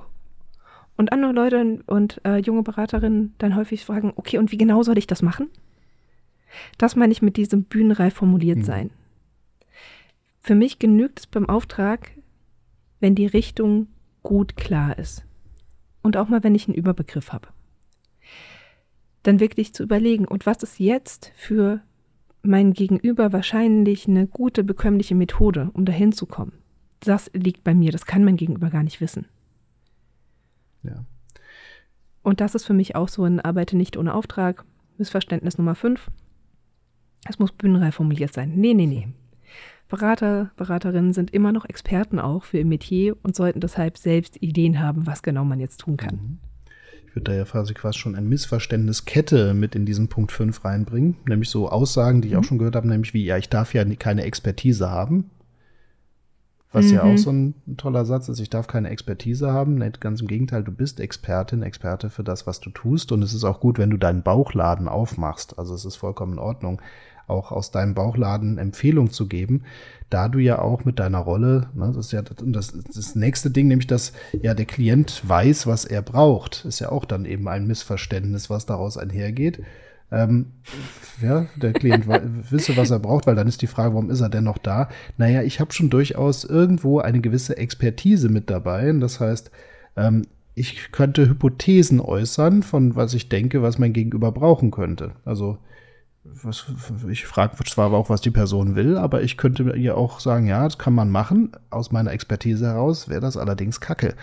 Und 0.96 1.12
andere 1.12 1.32
Leute 1.32 1.82
und 1.86 2.20
äh, 2.24 2.36
junge 2.36 2.62
Beraterinnen 2.62 3.34
dann 3.38 3.56
häufig 3.56 3.84
fragen, 3.84 4.12
okay, 4.16 4.38
und 4.38 4.52
wie 4.52 4.58
genau 4.58 4.82
soll 4.82 4.98
ich 4.98 5.06
das 5.06 5.22
machen? 5.22 5.48
Das 6.76 6.96
meine 6.96 7.12
ich 7.12 7.22
mit 7.22 7.38
diesem 7.38 7.64
bühnenreif 7.64 8.14
formuliert 8.14 8.58
mhm. 8.58 8.64
sein. 8.64 8.90
Für 10.40 10.54
mich 10.54 10.78
genügt 10.78 11.20
es 11.20 11.26
beim 11.26 11.48
Auftrag, 11.48 12.10
wenn 13.00 13.14
die 13.14 13.26
Richtung 13.26 13.88
gut 14.22 14.56
klar 14.56 14.98
ist. 14.98 15.24
Und 16.02 16.16
auch 16.16 16.28
mal, 16.28 16.44
wenn 16.44 16.54
ich 16.54 16.68
einen 16.68 16.76
Überbegriff 16.76 17.32
habe 17.32 17.48
dann 19.22 19.40
wirklich 19.40 19.72
zu 19.74 19.82
überlegen, 19.82 20.26
und 20.26 20.46
was 20.46 20.62
ist 20.62 20.78
jetzt 20.78 21.32
für 21.34 21.80
mein 22.42 22.72
Gegenüber 22.72 23.32
wahrscheinlich 23.32 24.08
eine 24.08 24.26
gute, 24.26 24.64
bekömmliche 24.64 25.14
Methode, 25.14 25.70
um 25.74 25.84
dahin 25.84 26.12
zu 26.12 26.26
kommen. 26.26 26.52
Das 27.00 27.30
liegt 27.32 27.64
bei 27.64 27.74
mir, 27.74 27.92
das 27.92 28.06
kann 28.06 28.24
mein 28.24 28.36
Gegenüber 28.36 28.70
gar 28.70 28.82
nicht 28.82 29.00
wissen. 29.00 29.26
Ja. 30.82 31.04
Und 32.22 32.40
das 32.40 32.54
ist 32.54 32.64
für 32.64 32.74
mich 32.74 32.96
auch 32.96 33.08
so 33.08 33.24
ein 33.24 33.40
Arbeite 33.40 33.76
nicht 33.76 33.96
ohne 33.96 34.14
Auftrag. 34.14 34.64
Missverständnis 34.98 35.58
Nummer 35.58 35.74
5. 35.74 36.10
Es 37.28 37.38
muss 37.38 37.52
bühnenreif 37.52 37.96
formuliert 37.96 38.32
sein. 38.32 38.54
Nee, 38.56 38.74
nee, 38.74 38.86
nee. 38.86 39.08
Berater, 39.88 40.50
Beraterinnen 40.56 41.12
sind 41.12 41.32
immer 41.32 41.52
noch 41.52 41.68
Experten 41.68 42.18
auch 42.18 42.44
für 42.44 42.58
ihr 42.58 42.66
Metier 42.66 43.16
und 43.22 43.36
sollten 43.36 43.60
deshalb 43.60 43.98
selbst 43.98 44.42
Ideen 44.42 44.80
haben, 44.80 45.06
was 45.06 45.22
genau 45.22 45.44
man 45.44 45.60
jetzt 45.60 45.78
tun 45.78 45.96
kann. 45.96 46.14
Mhm 46.14 46.51
würde 47.14 47.30
da 47.30 47.36
ja 47.36 47.44
quasi 47.44 47.74
quasi 47.74 47.98
schon 47.98 48.14
ein 48.14 48.28
Missverständniskette 48.28 49.54
mit 49.54 49.74
in 49.74 49.86
diesen 49.86 50.08
Punkt 50.08 50.32
5 50.32 50.64
reinbringen. 50.64 51.16
Nämlich 51.26 51.50
so 51.50 51.68
Aussagen, 51.68 52.22
die 52.22 52.28
ich 52.28 52.34
mhm. 52.34 52.40
auch 52.40 52.44
schon 52.44 52.58
gehört 52.58 52.76
habe, 52.76 52.88
nämlich 52.88 53.14
wie, 53.14 53.24
ja, 53.24 53.36
ich 53.36 53.48
darf 53.48 53.74
ja 53.74 53.84
keine 53.96 54.22
Expertise 54.22 54.90
haben. 54.90 55.30
Was 56.72 56.86
mhm. 56.86 56.92
ja 56.94 57.02
auch 57.02 57.12
mhm. 57.12 57.18
so 57.18 57.30
ein, 57.30 57.54
toller 57.76 58.04
Satz 58.04 58.28
ist, 58.28 58.40
ich 58.40 58.50
darf 58.50 58.66
keine 58.66 58.88
Expertise 58.88 59.52
haben. 59.52 59.76
Nicht 59.76 60.00
ganz 60.00 60.20
im 60.20 60.26
Gegenteil, 60.26 60.64
du 60.64 60.72
bist 60.72 61.00
Expertin, 61.00 61.62
Experte 61.62 62.08
für 62.08 62.24
das, 62.24 62.46
was 62.46 62.60
du 62.60 62.70
tust. 62.70 63.12
Und 63.12 63.22
es 63.22 63.34
ist 63.34 63.44
auch 63.44 63.60
gut, 63.60 63.78
wenn 63.78 63.90
du 63.90 63.98
deinen 63.98 64.22
Bauchladen 64.22 64.88
aufmachst. 64.88 65.58
Also 65.58 65.74
es 65.74 65.84
ist 65.84 65.96
vollkommen 65.96 66.34
in 66.34 66.38
Ordnung 66.38 66.80
auch 67.32 67.50
aus 67.50 67.70
deinem 67.70 67.94
Bauchladen 67.94 68.58
Empfehlung 68.58 69.10
zu 69.10 69.26
geben, 69.26 69.62
da 70.10 70.28
du 70.28 70.38
ja 70.38 70.60
auch 70.60 70.84
mit 70.84 70.98
deiner 70.98 71.18
Rolle, 71.18 71.68
ne, 71.74 71.86
das 71.94 72.06
ist 72.06 72.12
ja 72.12 72.22
das, 72.22 72.72
das 72.94 73.14
nächste 73.14 73.50
Ding, 73.50 73.68
nämlich 73.68 73.86
dass 73.86 74.12
ja 74.42 74.54
der 74.54 74.66
Klient 74.66 75.26
weiß, 75.26 75.66
was 75.66 75.84
er 75.84 76.02
braucht, 76.02 76.64
ist 76.66 76.80
ja 76.80 76.92
auch 76.92 77.04
dann 77.04 77.24
eben 77.24 77.48
ein 77.48 77.66
Missverständnis, 77.66 78.50
was 78.50 78.66
daraus 78.66 78.98
einhergeht. 78.98 79.62
Ähm, 80.10 80.52
ja, 81.22 81.46
der 81.56 81.72
Klient 81.72 82.06
wisse, 82.50 82.76
was 82.76 82.90
er 82.90 82.98
braucht, 82.98 83.26
weil 83.26 83.34
dann 83.34 83.48
ist 83.48 83.62
die 83.62 83.66
Frage, 83.66 83.94
warum 83.94 84.10
ist 84.10 84.20
er 84.20 84.28
denn 84.28 84.44
noch 84.44 84.58
da? 84.58 84.90
Naja, 85.16 85.42
ich 85.42 85.58
habe 85.58 85.72
schon 85.72 85.88
durchaus 85.88 86.44
irgendwo 86.44 87.00
eine 87.00 87.22
gewisse 87.22 87.56
Expertise 87.56 88.28
mit 88.28 88.50
dabei. 88.50 88.90
Und 88.90 89.00
das 89.00 89.20
heißt, 89.20 89.50
ähm, 89.96 90.26
ich 90.54 90.92
könnte 90.92 91.28
Hypothesen 91.28 91.98
äußern, 91.98 92.62
von 92.62 92.94
was 92.94 93.14
ich 93.14 93.30
denke, 93.30 93.62
was 93.62 93.78
mein 93.78 93.94
Gegenüber 93.94 94.32
brauchen 94.32 94.70
könnte. 94.70 95.12
Also 95.24 95.56
was, 96.24 96.66
ich 97.10 97.26
frage 97.26 97.56
zwar 97.64 97.92
auch, 97.92 98.08
was 98.08 98.20
die 98.20 98.30
Person 98.30 98.76
will, 98.76 98.96
aber 98.96 99.22
ich 99.22 99.36
könnte 99.36 99.76
ihr 99.76 99.96
auch 99.96 100.20
sagen, 100.20 100.46
ja, 100.46 100.64
das 100.64 100.78
kann 100.78 100.94
man 100.94 101.10
machen. 101.10 101.52
Aus 101.70 101.90
meiner 101.90 102.12
Expertise 102.12 102.66
heraus 102.66 103.08
wäre 103.08 103.20
das 103.20 103.36
allerdings 103.36 103.80
Kacke. 103.80 104.14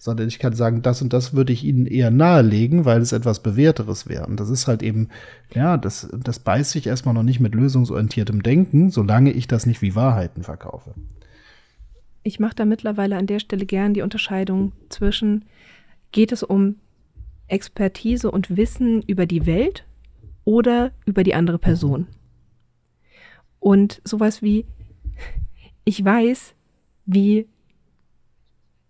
Sondern 0.00 0.28
ich 0.28 0.38
kann 0.38 0.52
sagen, 0.52 0.82
das 0.82 1.02
und 1.02 1.12
das 1.12 1.34
würde 1.34 1.52
ich 1.52 1.64
Ihnen 1.64 1.86
eher 1.86 2.12
nahelegen, 2.12 2.84
weil 2.84 3.00
es 3.00 3.12
etwas 3.12 3.42
Bewährteres 3.42 4.08
wäre. 4.08 4.26
Und 4.26 4.38
das 4.38 4.48
ist 4.48 4.68
halt 4.68 4.82
eben, 4.82 5.08
ja, 5.52 5.76
das, 5.76 6.08
das 6.12 6.38
beißt 6.38 6.70
sich 6.70 6.86
erstmal 6.86 7.14
noch 7.14 7.24
nicht 7.24 7.40
mit 7.40 7.54
lösungsorientiertem 7.54 8.42
Denken, 8.42 8.90
solange 8.90 9.32
ich 9.32 9.48
das 9.48 9.66
nicht 9.66 9.82
wie 9.82 9.96
Wahrheiten 9.96 10.44
verkaufe. 10.44 10.94
Ich 12.22 12.38
mache 12.38 12.54
da 12.54 12.64
mittlerweile 12.64 13.16
an 13.16 13.26
der 13.26 13.40
Stelle 13.40 13.66
gern 13.66 13.94
die 13.94 14.02
Unterscheidung 14.02 14.72
zwischen, 14.88 15.46
geht 16.12 16.30
es 16.30 16.42
um 16.42 16.76
Expertise 17.48 18.30
und 18.30 18.56
Wissen 18.56 19.02
über 19.02 19.26
die 19.26 19.46
Welt 19.46 19.84
oder 20.48 20.92
über 21.04 21.24
die 21.24 21.34
andere 21.34 21.58
Person. 21.58 22.06
Und 23.60 24.00
sowas 24.02 24.40
wie, 24.40 24.64
ich 25.84 26.02
weiß, 26.02 26.54
wie 27.04 27.46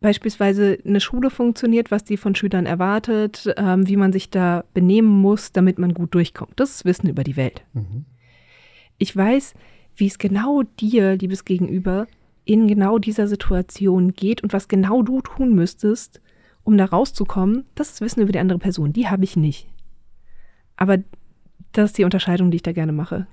beispielsweise 0.00 0.78
eine 0.86 1.00
Schule 1.00 1.30
funktioniert, 1.30 1.90
was 1.90 2.04
die 2.04 2.16
von 2.16 2.36
Schülern 2.36 2.64
erwartet, 2.64 3.52
ähm, 3.56 3.88
wie 3.88 3.96
man 3.96 4.12
sich 4.12 4.30
da 4.30 4.62
benehmen 4.72 5.08
muss, 5.08 5.50
damit 5.50 5.80
man 5.80 5.94
gut 5.94 6.14
durchkommt. 6.14 6.52
Das 6.54 6.70
ist 6.70 6.84
Wissen 6.84 7.08
über 7.08 7.24
die 7.24 7.34
Welt. 7.34 7.64
Mhm. 7.72 8.04
Ich 8.98 9.16
weiß, 9.16 9.54
wie 9.96 10.06
es 10.06 10.18
genau 10.18 10.62
dir, 10.78 11.16
liebes 11.16 11.44
Gegenüber, 11.44 12.06
in 12.44 12.68
genau 12.68 13.00
dieser 13.00 13.26
Situation 13.26 14.12
geht 14.12 14.44
und 14.44 14.52
was 14.52 14.68
genau 14.68 15.02
du 15.02 15.22
tun 15.22 15.56
müsstest, 15.56 16.20
um 16.62 16.78
da 16.78 16.84
rauszukommen. 16.84 17.64
Das 17.74 17.90
ist 17.90 18.00
Wissen 18.00 18.22
über 18.22 18.30
die 18.30 18.38
andere 18.38 18.60
Person. 18.60 18.92
Die 18.92 19.08
habe 19.08 19.24
ich 19.24 19.36
nicht. 19.36 19.66
Aber 20.76 20.98
das 21.78 21.90
ist 21.90 21.98
die 21.98 22.04
Unterscheidung, 22.04 22.50
die 22.50 22.56
ich 22.56 22.62
da 22.62 22.72
gerne 22.72 22.90
mache. 22.90 23.28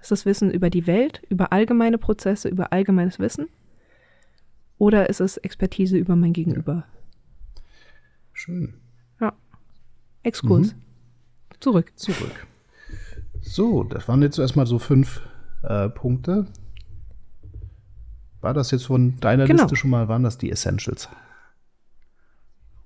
Ist 0.00 0.12
das 0.12 0.24
Wissen 0.24 0.50
über 0.50 0.70
die 0.70 0.86
Welt, 0.86 1.22
über 1.28 1.52
allgemeine 1.52 1.98
Prozesse, 1.98 2.48
über 2.48 2.72
allgemeines 2.72 3.18
Wissen? 3.18 3.48
Oder 4.78 5.10
ist 5.10 5.20
es 5.20 5.36
Expertise 5.38 5.96
über 5.96 6.14
mein 6.14 6.32
Gegenüber? 6.32 6.72
Ja. 6.72 6.84
Schön. 8.32 8.74
Ja. 9.20 9.32
Exkurs. 10.22 10.72
Mhm. 10.72 10.80
Zurück. 11.58 11.92
Zurück. 11.96 12.46
So, 13.42 13.82
das 13.82 14.06
waren 14.06 14.22
jetzt 14.22 14.38
erstmal 14.38 14.66
so 14.66 14.78
fünf 14.78 15.20
äh, 15.64 15.88
Punkte. 15.88 16.46
War 18.40 18.54
das 18.54 18.70
jetzt 18.70 18.86
von 18.86 19.18
deiner 19.18 19.46
genau. 19.46 19.64
Liste 19.64 19.74
schon 19.76 19.90
mal, 19.90 20.06
waren 20.06 20.22
das 20.22 20.38
die 20.38 20.50
Essentials? 20.50 21.08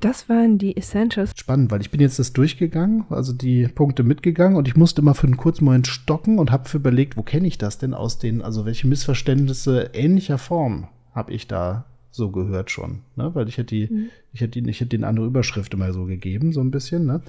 Das 0.04 0.28
waren 0.28 0.58
die 0.58 0.76
Essentials. 0.76 1.32
Spannend, 1.34 1.70
weil 1.70 1.80
ich 1.80 1.90
bin 1.90 1.98
jetzt 1.98 2.18
das 2.18 2.34
durchgegangen, 2.34 3.06
also 3.08 3.32
die 3.32 3.66
Punkte 3.68 4.02
mitgegangen 4.02 4.58
und 4.58 4.68
ich 4.68 4.76
musste 4.76 5.00
immer 5.00 5.14
für 5.14 5.26
einen 5.26 5.38
kurzen 5.38 5.64
Moment 5.64 5.86
stocken 5.86 6.38
und 6.38 6.52
habe 6.52 6.68
überlegt, 6.74 7.16
wo 7.16 7.22
kenne 7.22 7.46
ich 7.46 7.56
das 7.56 7.78
denn 7.78 7.94
aus 7.94 8.18
den, 8.18 8.42
also 8.42 8.66
welche 8.66 8.86
Missverständnisse 8.86 9.92
ähnlicher 9.94 10.36
Form 10.36 10.88
habe 11.14 11.32
ich 11.32 11.48
da 11.48 11.86
so 12.10 12.30
gehört 12.30 12.70
schon, 12.70 13.00
ne? 13.16 13.34
weil 13.34 13.48
ich 13.48 13.56
hätte 13.56 13.74
die, 13.74 13.88
mhm. 13.90 14.08
ich 14.34 14.42
hätte 14.42 14.60
die, 14.60 14.68
ich 14.68 14.80
hätte 14.80 14.90
den 14.90 15.04
andere 15.04 15.24
Überschrift 15.24 15.72
immer 15.72 15.90
so 15.94 16.04
gegeben, 16.04 16.52
so 16.52 16.60
ein 16.60 16.70
bisschen, 16.70 17.06
ne? 17.06 17.22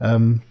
Ähm, 0.00 0.42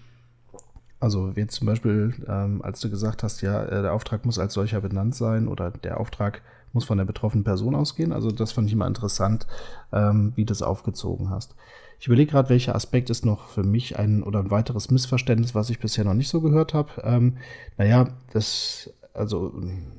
also 1.02 1.34
jetzt 1.36 1.56
zum 1.56 1.68
Beispiel, 1.68 2.14
ähm, 2.26 2.62
als 2.62 2.80
du 2.80 2.90
gesagt 2.90 3.22
hast, 3.22 3.42
ja, 3.42 3.66
äh, 3.66 3.82
der 3.82 3.94
Auftrag 3.94 4.26
muss 4.26 4.40
als 4.40 4.54
solcher 4.54 4.80
benannt 4.80 5.14
sein 5.14 5.50
oder 5.50 5.72
der 5.72 6.00
Auftrag 6.00 6.42
muss 6.74 6.86
von 6.86 6.98
der 6.98 7.06
betroffenen 7.06 7.44
Person 7.44 7.76
ausgehen. 7.76 8.12
Also 8.12 8.32
das 8.32 8.52
fand 8.52 8.68
ich 8.68 8.74
immer 8.74 8.88
interessant, 8.88 9.48
ähm, 9.92 10.34
wie 10.36 10.46
du 10.46 10.52
das 10.52 10.62
aufgezogen 10.62 11.30
hast. 11.30 11.56
Ich 12.00 12.08
überlege 12.08 12.32
gerade, 12.32 12.50
welcher 12.50 12.76
Aspekt 12.76 13.10
ist 13.10 13.26
noch 13.26 13.50
für 13.50 13.64
mich 13.64 14.00
ein 14.00 14.24
oder 14.24 14.40
ein 14.40 14.52
weiteres 14.52 14.90
Missverständnis, 14.90 15.54
was 15.54 15.70
ich 15.70 15.80
bisher 15.80 16.06
noch 16.06 16.14
nicht 16.14 16.30
so 16.30 16.40
gehört 16.40 16.74
habe. 16.74 16.90
Ähm, 17.04 17.38
naja, 17.78 18.08
das, 18.32 18.90
also 19.14 19.54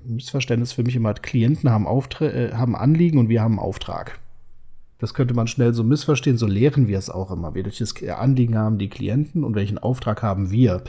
Missverständnis 0.04 0.72
für 0.72 0.82
mich 0.82 0.96
immer, 0.96 1.12
Klienten 1.12 1.70
haben, 1.70 1.86
Auftra 1.86 2.26
äh, 2.26 2.52
haben 2.54 2.74
Anliegen 2.74 3.18
und 3.18 3.28
wir 3.28 3.42
haben 3.42 3.58
einen 3.58 3.66
Auftrag. 3.66 4.18
Das 4.98 5.14
könnte 5.14 5.34
man 5.34 5.46
schnell 5.46 5.74
so 5.74 5.82
missverstehen, 5.82 6.36
so 6.36 6.46
lehren 6.46 6.86
wir 6.86 6.98
es 6.98 7.10
auch 7.10 7.30
immer. 7.30 7.54
Welches 7.54 7.94
Anliegen 8.02 8.56
haben 8.56 8.78
die 8.78 8.90
Klienten 8.90 9.44
und 9.44 9.54
welchen 9.54 9.78
Auftrag 9.78 10.22
haben 10.22 10.50
wir? 10.50 10.82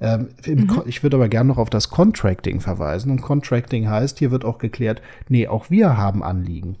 Ähm, 0.00 0.28
mhm. 0.46 0.82
Ich 0.86 1.02
würde 1.02 1.16
aber 1.16 1.28
gerne 1.28 1.48
noch 1.48 1.58
auf 1.58 1.70
das 1.70 1.90
Contracting 1.90 2.60
verweisen. 2.60 3.10
Und 3.10 3.22
Contracting 3.22 3.88
heißt, 3.88 4.18
hier 4.18 4.30
wird 4.30 4.44
auch 4.44 4.58
geklärt, 4.58 5.02
nee, 5.28 5.46
auch 5.46 5.70
wir 5.70 5.96
haben 5.96 6.22
Anliegen. 6.22 6.76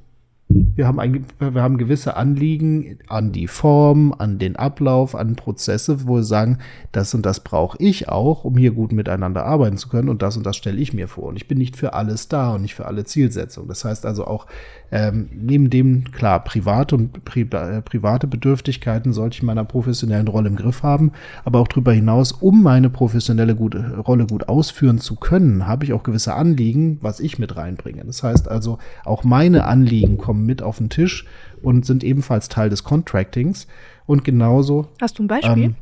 Wir 0.80 0.86
haben, 0.86 0.98
ein, 0.98 1.26
wir 1.38 1.60
haben 1.60 1.76
gewisse 1.76 2.16
Anliegen 2.16 2.96
an 3.06 3.32
die 3.32 3.48
Form, 3.48 4.14
an 4.16 4.38
den 4.38 4.56
Ablauf, 4.56 5.14
an 5.14 5.36
Prozesse, 5.36 6.06
wo 6.06 6.16
wir 6.16 6.22
sagen, 6.22 6.56
das 6.90 7.12
und 7.12 7.26
das 7.26 7.40
brauche 7.40 7.76
ich 7.78 8.08
auch, 8.08 8.44
um 8.44 8.56
hier 8.56 8.70
gut 8.70 8.90
miteinander 8.90 9.44
arbeiten 9.44 9.76
zu 9.76 9.90
können 9.90 10.08
und 10.08 10.22
das 10.22 10.38
und 10.38 10.46
das 10.46 10.56
stelle 10.56 10.78
ich 10.78 10.94
mir 10.94 11.06
vor. 11.06 11.24
Und 11.24 11.36
ich 11.36 11.46
bin 11.46 11.58
nicht 11.58 11.76
für 11.76 11.92
alles 11.92 12.28
da 12.28 12.54
und 12.54 12.62
nicht 12.62 12.74
für 12.74 12.86
alle 12.86 13.04
Zielsetzungen. 13.04 13.68
Das 13.68 13.84
heißt 13.84 14.06
also 14.06 14.26
auch, 14.26 14.46
ähm, 14.90 15.28
neben 15.32 15.68
dem, 15.68 16.04
klar, 16.12 16.42
private 16.42 16.96
und 16.96 17.24
pri 17.24 17.42
äh, 17.42 17.82
private 17.82 18.26
Bedürftigkeiten 18.26 19.12
sollte 19.12 19.34
ich 19.34 19.40
in 19.40 19.46
meiner 19.46 19.64
professionellen 19.64 20.28
Rolle 20.28 20.48
im 20.48 20.56
Griff 20.56 20.82
haben, 20.82 21.12
aber 21.44 21.60
auch 21.60 21.68
darüber 21.68 21.92
hinaus, 21.92 22.32
um 22.32 22.62
meine 22.62 22.88
professionelle 22.88 23.54
gute, 23.54 23.98
Rolle 23.98 24.26
gut 24.26 24.48
ausführen 24.48 24.98
zu 24.98 25.16
können, 25.16 25.66
habe 25.66 25.84
ich 25.84 25.92
auch 25.92 26.04
gewisse 26.04 26.34
Anliegen, 26.34 26.98
was 27.02 27.20
ich 27.20 27.38
mit 27.38 27.56
reinbringe. 27.56 28.02
Das 28.04 28.22
heißt 28.22 28.48
also, 28.48 28.78
auch 29.04 29.24
meine 29.24 29.64
Anliegen 29.64 30.16
kommen 30.16 30.46
mit 30.46 30.62
auf 30.62 30.69
den 30.78 30.90
Tisch 30.90 31.26
und 31.62 31.86
sind 31.86 32.04
ebenfalls 32.04 32.48
Teil 32.48 32.70
des 32.70 32.84
Contractings. 32.84 33.66
Und 34.06 34.24
genauso. 34.24 34.88
Hast 35.00 35.18
du 35.18 35.24
ein 35.24 35.28
Beispiel? 35.28 35.64
Ähm, 35.64 35.74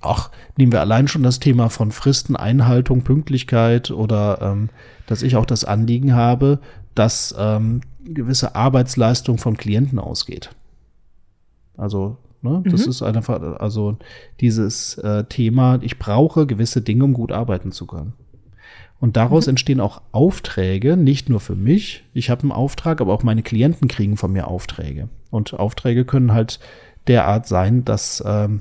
ach, 0.00 0.30
nehmen 0.56 0.72
wir 0.72 0.80
allein 0.80 1.08
schon 1.08 1.22
das 1.22 1.40
Thema 1.40 1.68
von 1.70 1.92
Fristen, 1.92 2.36
Einhaltung, 2.36 3.02
Pünktlichkeit 3.02 3.90
oder 3.90 4.40
ähm, 4.42 4.68
dass 5.06 5.22
ich 5.22 5.36
auch 5.36 5.46
das 5.46 5.64
Anliegen 5.64 6.14
habe, 6.14 6.60
dass 6.94 7.34
ähm, 7.38 7.80
gewisse 8.04 8.54
Arbeitsleistung 8.54 9.38
von 9.38 9.56
Klienten 9.56 9.98
ausgeht. 9.98 10.50
Also, 11.76 12.16
ne, 12.42 12.62
das 12.66 12.84
mhm. 12.84 12.90
ist 12.90 13.02
einfach, 13.02 13.40
also 13.58 13.96
dieses 14.40 14.98
äh, 14.98 15.24
Thema, 15.24 15.78
ich 15.82 15.98
brauche 15.98 16.46
gewisse 16.46 16.82
Dinge, 16.82 17.04
um 17.04 17.12
gut 17.12 17.32
arbeiten 17.32 17.72
zu 17.72 17.86
können. 17.86 18.12
Und 19.00 19.16
daraus 19.16 19.46
mhm. 19.46 19.50
entstehen 19.50 19.80
auch 19.80 20.02
Aufträge, 20.12 20.96
nicht 20.96 21.28
nur 21.28 21.40
für 21.40 21.56
mich. 21.56 22.04
Ich 22.12 22.30
habe 22.30 22.42
einen 22.42 22.52
Auftrag, 22.52 23.00
aber 23.00 23.12
auch 23.12 23.22
meine 23.22 23.42
Klienten 23.42 23.88
kriegen 23.88 24.16
von 24.16 24.32
mir 24.32 24.46
Aufträge. 24.46 25.08
Und 25.30 25.54
Aufträge 25.54 26.04
können 26.04 26.32
halt 26.32 26.60
derart 27.06 27.46
sein, 27.46 27.84
dass 27.84 28.22
ähm, 28.26 28.60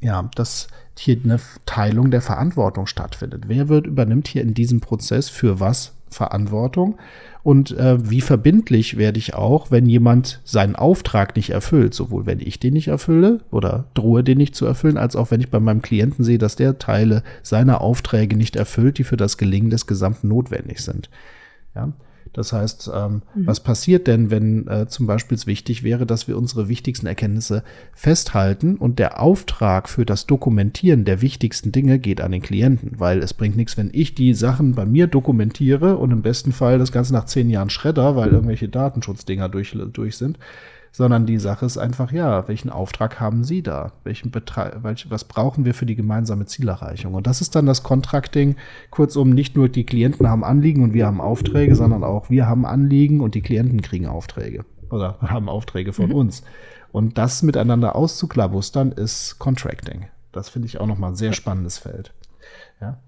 ja, 0.00 0.28
dass 0.34 0.68
hier 0.98 1.18
eine 1.24 1.40
Teilung 1.66 2.10
der 2.10 2.20
Verantwortung 2.20 2.86
stattfindet. 2.86 3.44
Wer 3.48 3.68
wird 3.68 3.86
übernimmt 3.86 4.28
hier 4.28 4.42
in 4.42 4.54
diesem 4.54 4.80
Prozess 4.80 5.28
für 5.28 5.60
was 5.60 5.94
Verantwortung? 6.14 6.96
Und 7.42 7.76
äh, 7.76 8.10
wie 8.10 8.22
verbindlich 8.22 8.96
werde 8.96 9.18
ich 9.18 9.34
auch, 9.34 9.70
wenn 9.70 9.86
jemand 9.86 10.40
seinen 10.44 10.76
Auftrag 10.76 11.36
nicht 11.36 11.50
erfüllt, 11.50 11.92
sowohl 11.92 12.24
wenn 12.24 12.40
ich 12.40 12.58
den 12.58 12.72
nicht 12.72 12.88
erfülle 12.88 13.40
oder 13.50 13.84
drohe 13.92 14.24
den 14.24 14.38
nicht 14.38 14.54
zu 14.54 14.64
erfüllen, 14.64 14.96
als 14.96 15.14
auch 15.14 15.30
wenn 15.30 15.42
ich 15.42 15.50
bei 15.50 15.60
meinem 15.60 15.82
Klienten 15.82 16.24
sehe, 16.24 16.38
dass 16.38 16.56
der 16.56 16.78
Teile 16.78 17.22
seiner 17.42 17.82
Aufträge 17.82 18.36
nicht 18.36 18.56
erfüllt, 18.56 18.96
die 18.96 19.04
für 19.04 19.18
das 19.18 19.36
Gelingen 19.36 19.68
des 19.68 19.86
Gesamten 19.86 20.28
notwendig 20.28 20.80
sind. 20.80 21.10
Ja. 21.74 21.92
Das 22.34 22.52
heißt, 22.52 22.90
ähm, 22.92 23.22
mhm. 23.34 23.46
was 23.46 23.60
passiert 23.60 24.06
denn, 24.06 24.30
wenn 24.30 24.66
äh, 24.68 24.86
zum 24.88 25.06
Beispiel 25.06 25.36
es 25.36 25.46
wichtig 25.46 25.82
wäre, 25.82 26.04
dass 26.04 26.28
wir 26.28 26.36
unsere 26.36 26.68
wichtigsten 26.68 27.06
Erkenntnisse 27.06 27.62
festhalten 27.94 28.76
und 28.76 28.98
der 28.98 29.20
Auftrag 29.20 29.88
für 29.88 30.04
das 30.04 30.26
Dokumentieren 30.26 31.04
der 31.04 31.22
wichtigsten 31.22 31.72
Dinge 31.72 31.98
geht 31.98 32.20
an 32.20 32.32
den 32.32 32.42
Klienten, 32.42 32.98
weil 32.98 33.20
es 33.20 33.32
bringt 33.34 33.56
nichts, 33.56 33.78
wenn 33.78 33.90
ich 33.92 34.14
die 34.14 34.34
Sachen 34.34 34.74
bei 34.74 34.84
mir 34.84 35.06
dokumentiere 35.06 35.96
und 35.96 36.10
im 36.10 36.22
besten 36.22 36.52
Fall 36.52 36.78
das 36.78 36.92
Ganze 36.92 37.12
nach 37.14 37.24
zehn 37.24 37.48
Jahren 37.50 37.70
schredder, 37.70 38.16
weil 38.16 38.30
irgendwelche 38.30 38.68
Datenschutzdinger 38.68 39.48
durch, 39.48 39.76
durch 39.92 40.16
sind 40.16 40.38
sondern 40.94 41.26
die 41.26 41.38
Sache 41.38 41.66
ist 41.66 41.76
einfach, 41.76 42.12
ja, 42.12 42.46
welchen 42.46 42.70
Auftrag 42.70 43.18
haben 43.18 43.42
Sie 43.42 43.64
da? 43.64 43.90
Welchen 44.04 44.30
Betrag, 44.30 44.78
was 44.84 45.24
brauchen 45.24 45.64
wir 45.64 45.74
für 45.74 45.86
die 45.86 45.96
gemeinsame 45.96 46.46
Zielerreichung? 46.46 47.14
Und 47.14 47.26
das 47.26 47.40
ist 47.40 47.56
dann 47.56 47.66
das 47.66 47.82
Contracting. 47.82 48.54
Kurzum, 48.92 49.30
nicht 49.30 49.56
nur 49.56 49.68
die 49.68 49.84
Klienten 49.84 50.28
haben 50.28 50.44
Anliegen 50.44 50.84
und 50.84 50.94
wir 50.94 51.06
haben 51.06 51.20
Aufträge, 51.20 51.74
sondern 51.74 52.04
auch 52.04 52.30
wir 52.30 52.46
haben 52.46 52.64
Anliegen 52.64 53.20
und 53.20 53.34
die 53.34 53.42
Klienten 53.42 53.82
kriegen 53.82 54.06
Aufträge 54.06 54.64
oder 54.88 55.18
haben 55.20 55.48
Aufträge 55.48 55.92
von 55.92 56.10
mhm. 56.10 56.14
uns. 56.14 56.44
Und 56.92 57.18
das 57.18 57.42
miteinander 57.42 57.96
auszuklabustern 57.96 58.92
ist 58.92 59.40
Contracting. 59.40 60.06
Das 60.30 60.48
finde 60.48 60.68
ich 60.68 60.78
auch 60.78 60.86
nochmal 60.86 61.10
ein 61.10 61.16
sehr 61.16 61.32
spannendes 61.32 61.78
Feld. 61.78 62.14
Ja. 62.80 63.00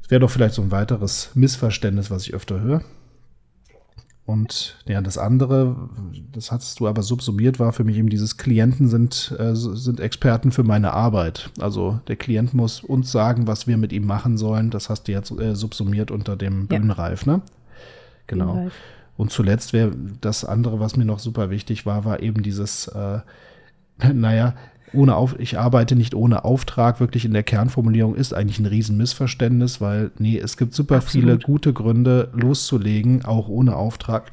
Das 0.00 0.10
wäre 0.10 0.20
doch 0.20 0.30
vielleicht 0.30 0.54
so 0.54 0.62
ein 0.62 0.70
weiteres 0.70 1.32
Missverständnis, 1.34 2.10
was 2.10 2.22
ich 2.22 2.32
öfter 2.32 2.58
höre. 2.58 2.80
Und 4.30 4.76
ja, 4.86 5.00
das 5.00 5.18
andere, 5.18 5.74
das 6.30 6.52
hattest 6.52 6.78
du 6.78 6.86
aber 6.86 7.02
subsumiert, 7.02 7.58
war 7.58 7.72
für 7.72 7.82
mich 7.82 7.96
eben 7.96 8.10
dieses 8.10 8.36
Klienten 8.36 8.88
sind, 8.88 9.34
äh, 9.40 9.56
sind 9.56 9.98
Experten 9.98 10.52
für 10.52 10.62
meine 10.62 10.92
Arbeit. 10.92 11.50
Also 11.58 11.98
der 12.06 12.14
Klient 12.14 12.54
muss 12.54 12.80
uns 12.80 13.10
sagen, 13.10 13.48
was 13.48 13.66
wir 13.66 13.76
mit 13.76 13.92
ihm 13.92 14.06
machen 14.06 14.38
sollen. 14.38 14.70
Das 14.70 14.88
hast 14.88 15.08
du 15.08 15.12
jetzt 15.12 15.32
äh, 15.32 15.56
subsumiert 15.56 16.12
unter 16.12 16.36
dem 16.36 16.60
ja. 16.60 16.66
Bühnenreif, 16.78 17.26
ne? 17.26 17.42
Genau. 18.28 18.52
Bühnenreif. 18.52 18.74
Und 19.16 19.32
zuletzt 19.32 19.72
wäre 19.72 19.90
das 20.20 20.44
andere, 20.44 20.78
was 20.78 20.96
mir 20.96 21.04
noch 21.04 21.18
super 21.18 21.50
wichtig 21.50 21.84
war, 21.84 22.04
war 22.04 22.22
eben 22.22 22.44
dieses, 22.44 22.86
äh, 22.86 23.18
naja, 24.14 24.54
ohne 24.92 25.16
Auf, 25.16 25.38
ich 25.38 25.58
arbeite 25.58 25.96
nicht 25.96 26.14
ohne 26.14 26.44
Auftrag, 26.44 27.00
wirklich 27.00 27.24
in 27.24 27.32
der 27.32 27.42
Kernformulierung 27.42 28.14
ist 28.14 28.32
eigentlich 28.32 28.58
ein 28.58 28.66
Riesenmissverständnis, 28.66 29.80
weil, 29.80 30.10
nee, 30.18 30.38
es 30.38 30.56
gibt 30.56 30.74
super 30.74 30.96
Absolut. 30.96 31.24
viele 31.24 31.38
gute 31.38 31.72
Gründe 31.72 32.30
loszulegen, 32.32 33.24
auch 33.24 33.48
ohne 33.48 33.76
Auftrag. 33.76 34.32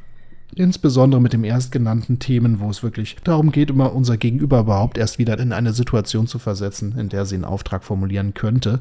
Insbesondere 0.55 1.21
mit 1.21 1.33
dem 1.33 1.43
erstgenannten 1.43 2.19
Themen, 2.19 2.59
wo 2.59 2.69
es 2.69 2.81
wirklich 2.81 3.17
darum 3.23 3.51
geht, 3.51 3.69
immer 3.69 3.93
unser 3.93 4.17
Gegenüber 4.17 4.61
überhaupt 4.61 4.97
erst 4.97 5.19
wieder 5.19 5.37
in 5.39 5.51
eine 5.51 5.73
Situation 5.73 6.25
zu 6.25 6.39
versetzen, 6.39 6.97
in 6.97 7.09
der 7.09 7.25
sie 7.25 7.35
einen 7.35 7.45
Auftrag 7.45 7.83
formulieren 7.83 8.33
könnte. 8.33 8.79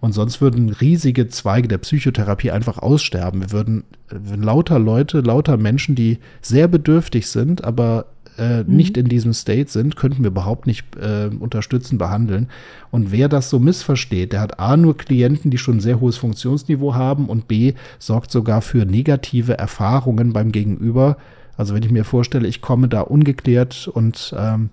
Und 0.00 0.12
sonst 0.12 0.40
würden 0.40 0.68
riesige 0.68 1.28
Zweige 1.28 1.68
der 1.68 1.78
Psychotherapie 1.78 2.50
einfach 2.50 2.78
aussterben. 2.78 3.40
Wir 3.40 3.52
würden, 3.52 3.84
wir 4.08 4.28
würden 4.28 4.42
lauter 4.42 4.78
Leute, 4.78 5.20
lauter 5.20 5.56
Menschen, 5.56 5.94
die 5.94 6.18
sehr 6.42 6.68
bedürftig 6.68 7.28
sind, 7.28 7.64
aber 7.64 8.06
äh, 8.38 8.62
mhm. 8.62 8.76
nicht 8.76 8.96
in 8.96 9.06
diesem 9.06 9.32
State 9.32 9.70
sind, 9.70 9.96
könnten 9.96 10.22
wir 10.22 10.30
überhaupt 10.30 10.66
nicht 10.66 10.84
äh, 10.96 11.30
unterstützen, 11.38 11.98
behandeln. 11.98 12.48
Und 12.90 13.12
wer 13.12 13.28
das 13.28 13.50
so 13.50 13.58
missversteht, 13.58 14.32
der 14.32 14.40
hat 14.40 14.58
A 14.58 14.76
nur 14.76 14.96
Klienten, 14.96 15.50
die 15.50 15.58
schon 15.58 15.76
ein 15.76 15.80
sehr 15.80 16.00
hohes 16.00 16.16
Funktionsniveau 16.16 16.94
haben 16.94 17.26
und 17.26 17.48
B 17.48 17.74
sorgt 17.98 18.30
sogar 18.30 18.62
für 18.62 18.84
negative 18.84 19.58
Erfahrungen 19.58 20.32
beim 20.32 20.52
Gegenüber. 20.52 21.16
Also 21.56 21.74
wenn 21.74 21.82
ich 21.82 21.90
mir 21.90 22.04
vorstelle, 22.04 22.48
ich 22.48 22.60
komme 22.60 22.88
da 22.88 23.00
ungeklärt 23.00 23.88
und 23.88 24.34
ähm, 24.36 24.70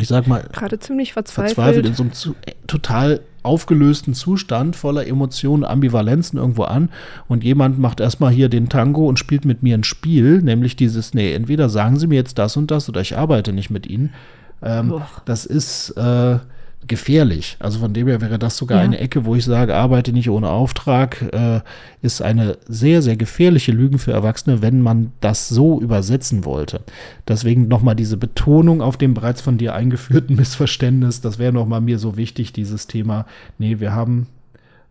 ich 0.00 0.08
sag 0.08 0.26
mal, 0.26 0.44
gerade 0.52 0.78
ziemlich 0.78 1.12
verzweifelt. 1.12 1.54
verzweifelt 1.54 1.86
in 1.86 1.94
so 1.94 2.02
einem 2.02 2.12
äh, 2.46 2.52
total 2.66 3.20
aufgelösten 3.42 4.14
Zustand 4.14 4.74
voller 4.74 5.06
Emotionen, 5.06 5.64
Ambivalenzen 5.64 6.38
irgendwo 6.38 6.64
an 6.64 6.88
und 7.28 7.44
jemand 7.44 7.78
macht 7.78 8.00
erstmal 8.00 8.32
hier 8.32 8.48
den 8.48 8.68
Tango 8.68 9.06
und 9.06 9.18
spielt 9.18 9.44
mit 9.44 9.62
mir 9.62 9.76
ein 9.76 9.84
Spiel, 9.84 10.40
nämlich 10.40 10.76
dieses, 10.76 11.14
nee, 11.14 11.32
entweder 11.32 11.68
sagen 11.68 11.98
Sie 11.98 12.06
mir 12.06 12.16
jetzt 12.16 12.38
das 12.38 12.56
und 12.56 12.70
das 12.70 12.88
oder 12.88 13.02
ich 13.02 13.16
arbeite 13.16 13.52
nicht 13.52 13.70
mit 13.70 13.86
Ihnen. 13.86 14.14
Ähm, 14.62 15.02
das 15.26 15.44
ist 15.44 15.90
äh, 15.90 16.38
gefährlich. 16.86 17.56
Also 17.60 17.78
von 17.78 17.92
dem 17.92 18.08
her 18.08 18.20
wäre 18.20 18.38
das 18.38 18.56
sogar 18.56 18.78
ja. 18.78 18.84
eine 18.84 18.98
Ecke, 18.98 19.24
wo 19.24 19.34
ich 19.34 19.44
sage, 19.44 19.74
arbeite 19.74 20.12
nicht 20.12 20.30
ohne 20.30 20.50
Auftrag, 20.50 21.22
äh, 21.32 21.60
ist 22.02 22.22
eine 22.22 22.58
sehr, 22.66 23.02
sehr 23.02 23.16
gefährliche 23.16 23.72
Lügen 23.72 23.98
für 23.98 24.12
Erwachsene, 24.12 24.62
wenn 24.62 24.80
man 24.80 25.12
das 25.20 25.48
so 25.48 25.80
übersetzen 25.80 26.44
wollte. 26.44 26.80
Deswegen 27.28 27.68
nochmal 27.68 27.96
diese 27.96 28.16
Betonung 28.16 28.82
auf 28.82 28.96
dem 28.96 29.14
bereits 29.14 29.40
von 29.40 29.58
dir 29.58 29.74
eingeführten 29.74 30.36
Missverständnis, 30.36 31.20
das 31.20 31.38
wäre 31.38 31.52
nochmal 31.52 31.80
mir 31.80 31.98
so 31.98 32.16
wichtig, 32.16 32.52
dieses 32.52 32.86
Thema, 32.86 33.26
nee, 33.58 33.80
wir 33.80 33.92
haben 33.92 34.26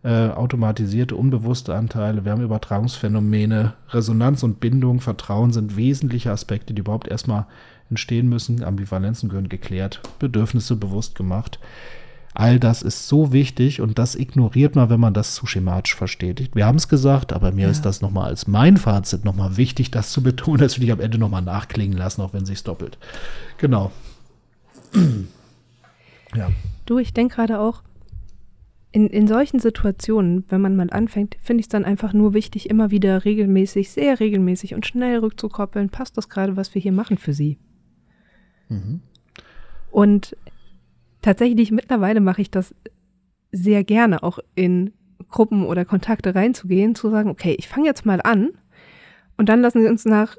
äh, 0.04 0.28
automatisierte, 0.28 1.16
unbewusste 1.16 1.74
Anteile, 1.74 2.24
wir 2.24 2.32
haben 2.32 2.42
Übertragungsphänomene, 2.42 3.72
Resonanz 3.90 4.42
und 4.42 4.60
Bindung, 4.60 5.00
Vertrauen 5.00 5.52
sind 5.52 5.76
wesentliche 5.76 6.30
Aspekte, 6.30 6.74
die 6.74 6.80
überhaupt 6.80 7.08
erstmal 7.08 7.46
entstehen 7.90 8.28
müssen. 8.28 8.62
Ambivalenzen 8.64 9.28
gehören 9.28 9.48
geklärt, 9.48 10.00
Bedürfnisse 10.18 10.76
bewusst 10.76 11.14
gemacht. 11.14 11.58
All 12.36 12.58
das 12.58 12.82
ist 12.82 13.06
so 13.06 13.32
wichtig 13.32 13.80
und 13.80 13.96
das 13.96 14.16
ignoriert 14.16 14.74
man, 14.74 14.90
wenn 14.90 14.98
man 14.98 15.14
das 15.14 15.36
zu 15.36 15.46
schematisch 15.46 15.94
versteht. 15.94 16.50
Wir 16.52 16.66
haben 16.66 16.76
es 16.76 16.88
gesagt, 16.88 17.32
aber 17.32 17.52
mir 17.52 17.66
ja. 17.66 17.70
ist 17.70 17.82
das 17.82 18.00
nochmal 18.00 18.28
als 18.28 18.48
mein 18.48 18.76
Fazit 18.76 19.24
nochmal 19.24 19.56
wichtig, 19.56 19.92
das 19.92 20.10
zu 20.10 20.20
betonen. 20.20 20.58
Das 20.58 20.76
will 20.76 20.84
ich 20.84 20.90
am 20.90 20.98
Ende 20.98 21.18
nochmal 21.18 21.42
nachklingen 21.42 21.96
lassen, 21.96 22.22
auch 22.22 22.32
wenn 22.32 22.44
sich 22.44 22.64
doppelt. 22.64 22.98
Genau. 23.58 23.92
ja. 26.34 26.50
Du, 26.86 26.98
ich 26.98 27.12
denke 27.12 27.36
gerade 27.36 27.60
auch, 27.60 27.84
in, 28.90 29.06
in 29.08 29.28
solchen 29.28 29.60
Situationen, 29.60 30.44
wenn 30.48 30.60
man 30.60 30.74
mal 30.74 30.90
anfängt, 30.90 31.36
finde 31.40 31.60
ich 31.60 31.66
es 31.66 31.68
dann 31.68 31.84
einfach 31.84 32.12
nur 32.12 32.34
wichtig, 32.34 32.68
immer 32.68 32.90
wieder 32.90 33.24
regelmäßig, 33.24 33.90
sehr 33.90 34.18
regelmäßig 34.18 34.74
und 34.74 34.86
schnell 34.86 35.18
rückzukoppeln. 35.18 35.88
Passt 35.88 36.16
das 36.16 36.28
gerade, 36.28 36.56
was 36.56 36.74
wir 36.74 36.82
hier 36.82 36.92
machen 36.92 37.18
für 37.18 37.32
Sie? 37.32 37.58
Mhm. 38.68 39.00
Und 39.90 40.36
tatsächlich 41.22 41.70
mittlerweile 41.70 42.20
mache 42.20 42.42
ich 42.42 42.50
das 42.50 42.74
sehr 43.52 43.84
gerne, 43.84 44.22
auch 44.22 44.38
in 44.54 44.92
Gruppen 45.28 45.64
oder 45.64 45.84
Kontakte 45.84 46.34
reinzugehen, 46.34 46.94
zu 46.94 47.10
sagen, 47.10 47.30
okay, 47.30 47.54
ich 47.58 47.68
fange 47.68 47.86
jetzt 47.86 48.04
mal 48.04 48.20
an 48.20 48.50
und 49.36 49.48
dann 49.48 49.60
lassen 49.60 49.82
Sie 49.82 49.88
uns 49.88 50.04
nach 50.04 50.36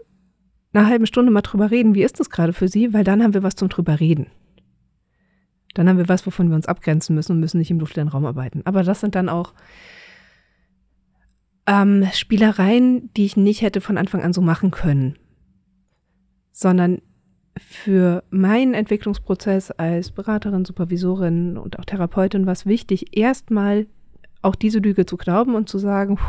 einer 0.73 0.87
halben 0.87 1.05
Stunde 1.05 1.31
mal 1.31 1.41
drüber 1.41 1.71
reden, 1.71 1.95
wie 1.95 2.03
ist 2.03 2.19
das 2.19 2.29
gerade 2.29 2.53
für 2.53 2.67
Sie, 2.67 2.93
weil 2.93 3.03
dann 3.03 3.23
haben 3.23 3.33
wir 3.33 3.43
was 3.43 3.55
zum 3.55 3.69
drüber 3.69 3.99
reden. 3.99 4.27
Dann 5.73 5.89
haben 5.89 5.97
wir 5.97 6.09
was, 6.09 6.25
wovon 6.25 6.49
wir 6.49 6.55
uns 6.55 6.67
abgrenzen 6.67 7.15
müssen 7.15 7.33
und 7.33 7.39
müssen 7.39 7.57
nicht 7.57 7.71
im 7.71 7.79
luftleeren 7.79 8.09
Raum 8.09 8.25
arbeiten. 8.25 8.61
Aber 8.65 8.83
das 8.83 9.01
sind 9.01 9.15
dann 9.15 9.29
auch 9.29 9.53
ähm, 11.67 12.07
Spielereien, 12.13 13.11
die 13.15 13.25
ich 13.25 13.37
nicht 13.37 13.61
hätte 13.61 13.81
von 13.81 13.97
Anfang 13.97 14.21
an 14.21 14.33
so 14.33 14.41
machen 14.41 14.71
können, 14.71 15.17
sondern 16.51 17.01
für 17.57 18.23
meinen 18.29 18.73
Entwicklungsprozess 18.73 19.71
als 19.71 20.11
Beraterin, 20.11 20.65
Supervisorin 20.65 21.57
und 21.57 21.79
auch 21.79 21.85
Therapeutin 21.85 22.45
war 22.45 22.53
es 22.53 22.65
wichtig, 22.65 23.17
erstmal 23.17 23.87
auch 24.41 24.55
diese 24.55 24.79
Lüge 24.79 25.05
zu 25.05 25.17
glauben 25.17 25.55
und 25.55 25.69
zu 25.69 25.77
sagen, 25.77 26.19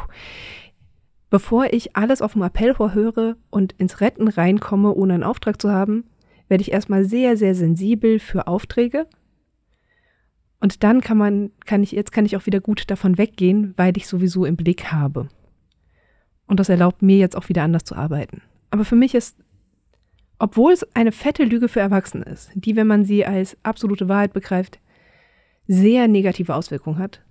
bevor 1.30 1.72
ich 1.72 1.96
alles 1.96 2.22
auf 2.22 2.34
dem 2.34 2.42
Appellrohr 2.42 2.94
höre 2.94 3.36
und 3.50 3.72
ins 3.72 4.00
Retten 4.00 4.28
reinkomme, 4.28 4.94
ohne 4.94 5.14
einen 5.14 5.24
Auftrag 5.24 5.60
zu 5.60 5.70
haben, 5.70 6.04
werde 6.48 6.62
ich 6.62 6.72
erstmal 6.72 7.04
sehr, 7.04 7.36
sehr 7.36 7.54
sensibel 7.54 8.20
für 8.20 8.46
Aufträge 8.46 9.06
und 10.60 10.82
dann 10.82 11.00
kann 11.00 11.18
man, 11.18 11.50
kann 11.64 11.82
ich, 11.82 11.92
jetzt 11.92 12.12
kann 12.12 12.24
ich 12.24 12.36
auch 12.36 12.46
wieder 12.46 12.60
gut 12.60 12.90
davon 12.90 13.18
weggehen, 13.18 13.74
weil 13.76 13.96
ich 13.96 14.06
sowieso 14.06 14.44
im 14.44 14.56
Blick 14.56 14.90
habe. 14.90 15.28
Und 16.46 16.60
das 16.60 16.68
erlaubt 16.68 17.02
mir 17.02 17.18
jetzt 17.18 17.36
auch 17.36 17.48
wieder 17.48 17.62
anders 17.62 17.84
zu 17.84 17.94
arbeiten. 17.94 18.42
Aber 18.70 18.84
für 18.84 18.96
mich 18.96 19.14
ist, 19.14 19.36
obwohl 20.38 20.72
es 20.72 20.87
eine 20.94 21.12
fette 21.12 21.44
Lüge 21.44 21.68
für 21.68 21.81
Erwachsene 21.81 22.25
ist, 22.25 22.51
die, 22.55 22.77
wenn 22.77 22.87
man 22.87 23.05
sie 23.05 23.25
als 23.25 23.57
absolute 23.62 24.09
Wahrheit 24.09 24.33
begreift, 24.33 24.79
sehr 25.66 26.09
negative 26.09 26.55
Auswirkungen 26.55 26.99
hat, 26.99 27.22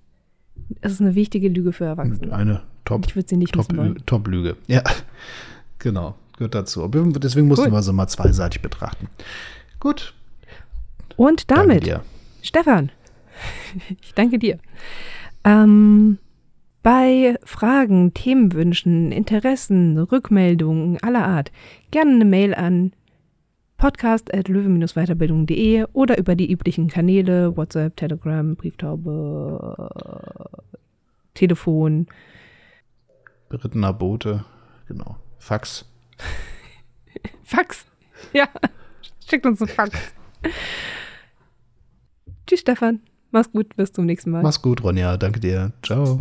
ist 0.82 0.94
es 0.94 1.02
eine 1.02 1.16
wichtige 1.16 1.48
Lüge 1.48 1.74
für 1.74 1.86
Erwachsene. 1.86 2.34
Eine 2.34 2.64
Top, 2.84 3.06
ich 3.08 3.16
würde 3.16 3.30
sie 3.30 3.38
nicht 3.38 3.54
Top, 3.54 3.68
Top 4.06 4.28
Lüge. 4.28 4.58
Ja, 4.68 4.84
genau, 5.80 6.16
gehört 6.38 6.56
dazu. 6.56 6.88
Deswegen 6.88 7.48
mussten 7.48 7.68
cool. 7.68 7.72
wir 7.74 7.82
sie 7.82 7.94
mal 7.94 8.08
zweiseitig 8.08 8.62
betrachten. 8.62 9.08
Gut. 9.80 10.14
Und 11.16 11.50
damit, 11.52 12.00
Stefan, 12.42 12.92
ich 14.02 14.14
danke 14.14 14.40
dir. 14.40 14.60
Ähm, 15.44 16.18
bei 16.86 17.36
Fragen, 17.44 18.14
Themenwünschen, 18.14 19.12
Interessen, 19.12 19.98
Rückmeldungen 19.98 21.02
aller 21.02 21.26
Art 21.26 21.52
gerne 21.90 22.12
eine 22.12 22.26
Mail 22.26 22.54
an 22.54 22.94
podcast.löwe-weiterbildung.de 23.78 25.86
oder 25.94 26.20
über 26.20 26.36
die 26.36 26.52
üblichen 26.52 26.88
Kanäle 26.88 27.58
WhatsApp, 27.58 27.98
Telegram, 27.98 28.56
Brieftaube, 28.56 29.90
Telefon. 31.34 32.06
Berittener 33.50 33.92
Bote, 33.92 34.46
genau. 34.88 35.16
Fax. 35.40 35.86
Fax. 37.44 37.88
Ja, 38.32 38.48
schickt 39.28 39.48
uns 39.48 39.60
ein 39.60 39.70
Fax. 39.70 40.14
Tschüss, 42.46 42.60
Stefan. 42.60 43.02
Mach's 43.32 43.52
gut, 43.52 43.76
bis 43.76 43.92
zum 43.92 44.06
nächsten 44.06 44.30
Mal. 44.30 44.44
Mach's 44.44 44.62
gut, 44.62 44.84
Ronja. 44.84 45.18
Danke 45.18 45.40
dir. 45.40 45.72
Ciao. 45.82 46.20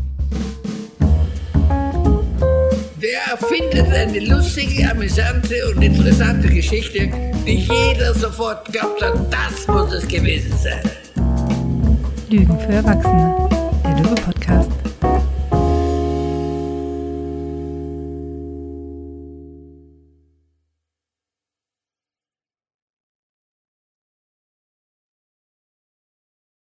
Der 3.15 3.35
erfindet 3.35 3.87
eine 3.95 4.19
lustige, 4.19 4.91
amüsante 4.91 5.55
und 5.71 5.81
interessante 5.81 6.49
Geschichte, 6.49 7.09
die 7.47 7.59
jeder 7.59 8.13
sofort 8.13 8.65
glaubt 8.73 9.01
hat, 9.01 9.15
das 9.33 9.69
muss 9.69 9.93
es 9.93 10.09
gewesen 10.09 10.53
sein. 10.59 10.81
Lügen 12.29 12.59
für 12.59 12.73
Erwachsene. 12.73 13.49
Der 13.85 14.03
Lüge 14.03 14.21